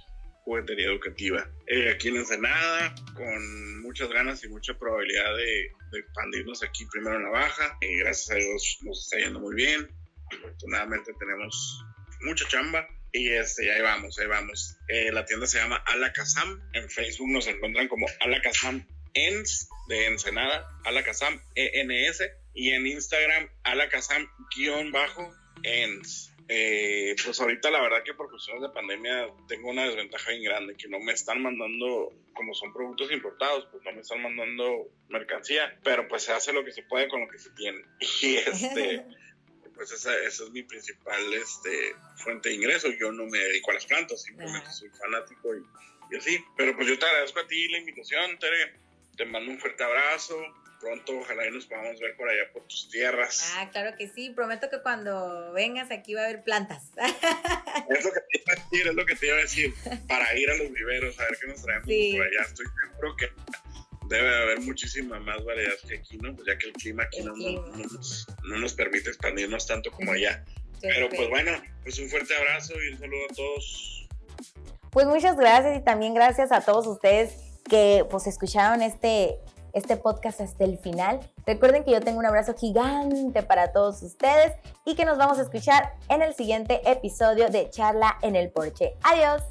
juguetería 0.50 0.86
educativa. 0.86 1.48
Eh, 1.68 1.90
aquí 1.90 2.08
en 2.08 2.16
Ensenada, 2.16 2.92
con 3.14 3.82
muchas 3.82 4.08
ganas 4.08 4.42
y 4.42 4.48
mucha 4.48 4.76
probabilidad 4.76 5.36
de, 5.36 5.70
expandirnos 5.92 6.62
aquí 6.62 6.86
primero 6.86 7.16
en 7.16 7.24
la 7.24 7.30
baja. 7.30 7.76
y 7.80 7.98
gracias 7.98 8.30
a 8.30 8.34
Dios 8.34 8.78
nos 8.82 9.04
está 9.04 9.18
yendo 9.18 9.40
muy 9.40 9.54
bien. 9.54 9.88
Afortunadamente 10.32 11.12
tenemos 11.18 11.84
mucha 12.22 12.46
chamba. 12.48 12.88
Y 13.12 13.28
este, 13.30 13.72
ahí 13.72 13.82
vamos, 13.82 14.18
ahí 14.18 14.26
vamos. 14.26 14.76
Eh, 14.88 15.12
la 15.12 15.24
tienda 15.24 15.46
se 15.46 15.58
llama 15.58 15.76
Alakazam. 15.86 16.60
En 16.72 16.90
Facebook 16.90 17.30
nos 17.30 17.46
encuentran 17.46 17.86
como 17.88 18.06
Alakazam 18.20 18.86
ENS 19.14 19.68
de 19.88 20.06
Ensenada, 20.06 20.68
Alakazam 20.84 21.40
ENS. 21.54 22.22
Y 22.54 22.70
en 22.70 22.86
Instagram, 22.86 23.48
Alakazam-ENS. 23.62 26.29
Eh, 26.52 27.14
pues 27.24 27.40
ahorita 27.40 27.70
la 27.70 27.80
verdad 27.80 28.02
que 28.02 28.12
por 28.12 28.28
cuestiones 28.28 28.60
de 28.60 28.70
pandemia 28.70 29.28
tengo 29.46 29.70
una 29.70 29.84
desventaja 29.84 30.32
bien 30.32 30.42
grande, 30.42 30.74
que 30.74 30.88
no 30.88 30.98
me 30.98 31.12
están 31.12 31.40
mandando, 31.40 32.12
como 32.34 32.54
son 32.54 32.72
productos 32.72 33.12
importados, 33.12 33.68
pues 33.70 33.84
no 33.84 33.92
me 33.92 34.00
están 34.00 34.20
mandando 34.20 34.88
mercancía, 35.08 35.78
pero 35.84 36.08
pues 36.08 36.24
se 36.24 36.32
hace 36.32 36.52
lo 36.52 36.64
que 36.64 36.72
se 36.72 36.82
puede 36.82 37.06
con 37.06 37.20
lo 37.20 37.28
que 37.28 37.38
se 37.38 37.50
tiene. 37.50 37.84
Y 38.22 38.34
este, 38.34 39.06
pues 39.76 39.92
esa, 39.92 40.12
esa, 40.24 40.42
es 40.42 40.50
mi 40.50 40.64
principal 40.64 41.32
este, 41.34 41.94
fuente 42.16 42.48
de 42.48 42.56
ingreso. 42.56 42.88
Yo 42.98 43.12
no 43.12 43.26
me 43.26 43.38
dedico 43.38 43.70
a 43.70 43.74
las 43.74 43.86
plantas, 43.86 44.20
simplemente 44.20 44.72
soy 44.72 44.88
fanático 44.88 45.54
y, 45.54 45.62
y 46.12 46.16
así. 46.18 46.44
Pero 46.56 46.74
pues 46.74 46.88
yo 46.88 46.98
te 46.98 47.06
agradezco 47.06 47.38
a 47.38 47.46
ti 47.46 47.68
la 47.68 47.78
invitación, 47.78 48.40
Tere. 48.40 48.74
Te 49.16 49.24
mando 49.24 49.52
un 49.52 49.60
fuerte 49.60 49.84
abrazo 49.84 50.36
pronto 50.80 51.18
ojalá 51.18 51.46
y 51.46 51.50
nos 51.50 51.66
podamos 51.66 52.00
ver 52.00 52.16
por 52.16 52.28
allá 52.28 52.50
por 52.52 52.62
tus 52.64 52.88
tierras. 52.90 53.52
Ah, 53.56 53.68
claro 53.70 53.96
que 53.96 54.08
sí, 54.08 54.30
prometo 54.30 54.70
que 54.70 54.80
cuando 54.82 55.52
vengas 55.52 55.90
aquí 55.90 56.14
va 56.14 56.22
a 56.22 56.24
haber 56.24 56.42
plantas. 56.42 56.90
Es 57.88 58.04
lo 58.04 58.12
que 58.12 58.20
te 58.20 58.38
iba 58.38 58.52
a 58.52 58.56
decir, 58.56 58.86
es 58.88 58.94
lo 58.94 59.06
que 59.06 59.14
te 59.16 59.26
iba 59.26 59.36
a 59.36 59.40
decir, 59.40 59.74
para 60.08 60.36
ir 60.36 60.50
a 60.50 60.56
los 60.56 60.72
viveros, 60.72 61.18
a 61.18 61.22
ver 61.24 61.38
qué 61.40 61.46
nos 61.46 61.62
traemos 61.62 61.86
por 61.86 62.26
allá. 62.26 62.42
Estoy 62.42 62.66
seguro 62.66 63.16
que 63.16 63.28
debe 64.08 64.36
haber 64.42 64.60
muchísima 64.60 65.20
más 65.20 65.44
variedad 65.44 65.74
que 65.88 65.98
aquí, 65.98 66.18
¿no? 66.18 66.34
Pues 66.34 66.46
ya 66.46 66.58
que 66.58 66.66
el 66.66 66.72
clima 66.72 67.04
aquí 67.04 67.22
no, 67.22 67.34
nos, 67.34 68.74
permite 68.74 69.08
expandirnos 69.08 69.66
tanto 69.66 69.90
como 69.92 70.12
allá. 70.12 70.44
Pero 70.80 71.08
pues 71.08 71.28
bueno, 71.28 71.52
pues 71.82 71.98
un 71.98 72.08
fuerte 72.08 72.34
abrazo 72.34 72.74
y 72.82 72.92
un 72.92 72.98
saludo 72.98 73.24
a 73.30 73.34
todos. 73.34 74.08
Pues 74.90 75.06
muchas 75.06 75.36
gracias 75.36 75.78
y 75.78 75.84
también 75.84 76.14
gracias 76.14 76.50
a 76.52 76.60
todos 76.62 76.86
ustedes 76.86 77.36
que 77.68 78.04
pues 78.10 78.26
escucharon 78.26 78.82
este 78.82 79.36
este 79.72 79.96
podcast 79.96 80.40
hasta 80.40 80.64
el 80.64 80.78
final. 80.78 81.20
Recuerden 81.46 81.84
que 81.84 81.92
yo 81.92 82.00
tengo 82.00 82.18
un 82.18 82.26
abrazo 82.26 82.54
gigante 82.54 83.42
para 83.42 83.72
todos 83.72 84.02
ustedes 84.02 84.52
y 84.84 84.94
que 84.94 85.04
nos 85.04 85.18
vamos 85.18 85.38
a 85.38 85.42
escuchar 85.42 85.94
en 86.08 86.22
el 86.22 86.34
siguiente 86.34 86.80
episodio 86.90 87.48
de 87.50 87.70
Charla 87.70 88.18
en 88.22 88.36
el 88.36 88.50
Porche. 88.50 88.94
Adiós. 89.02 89.42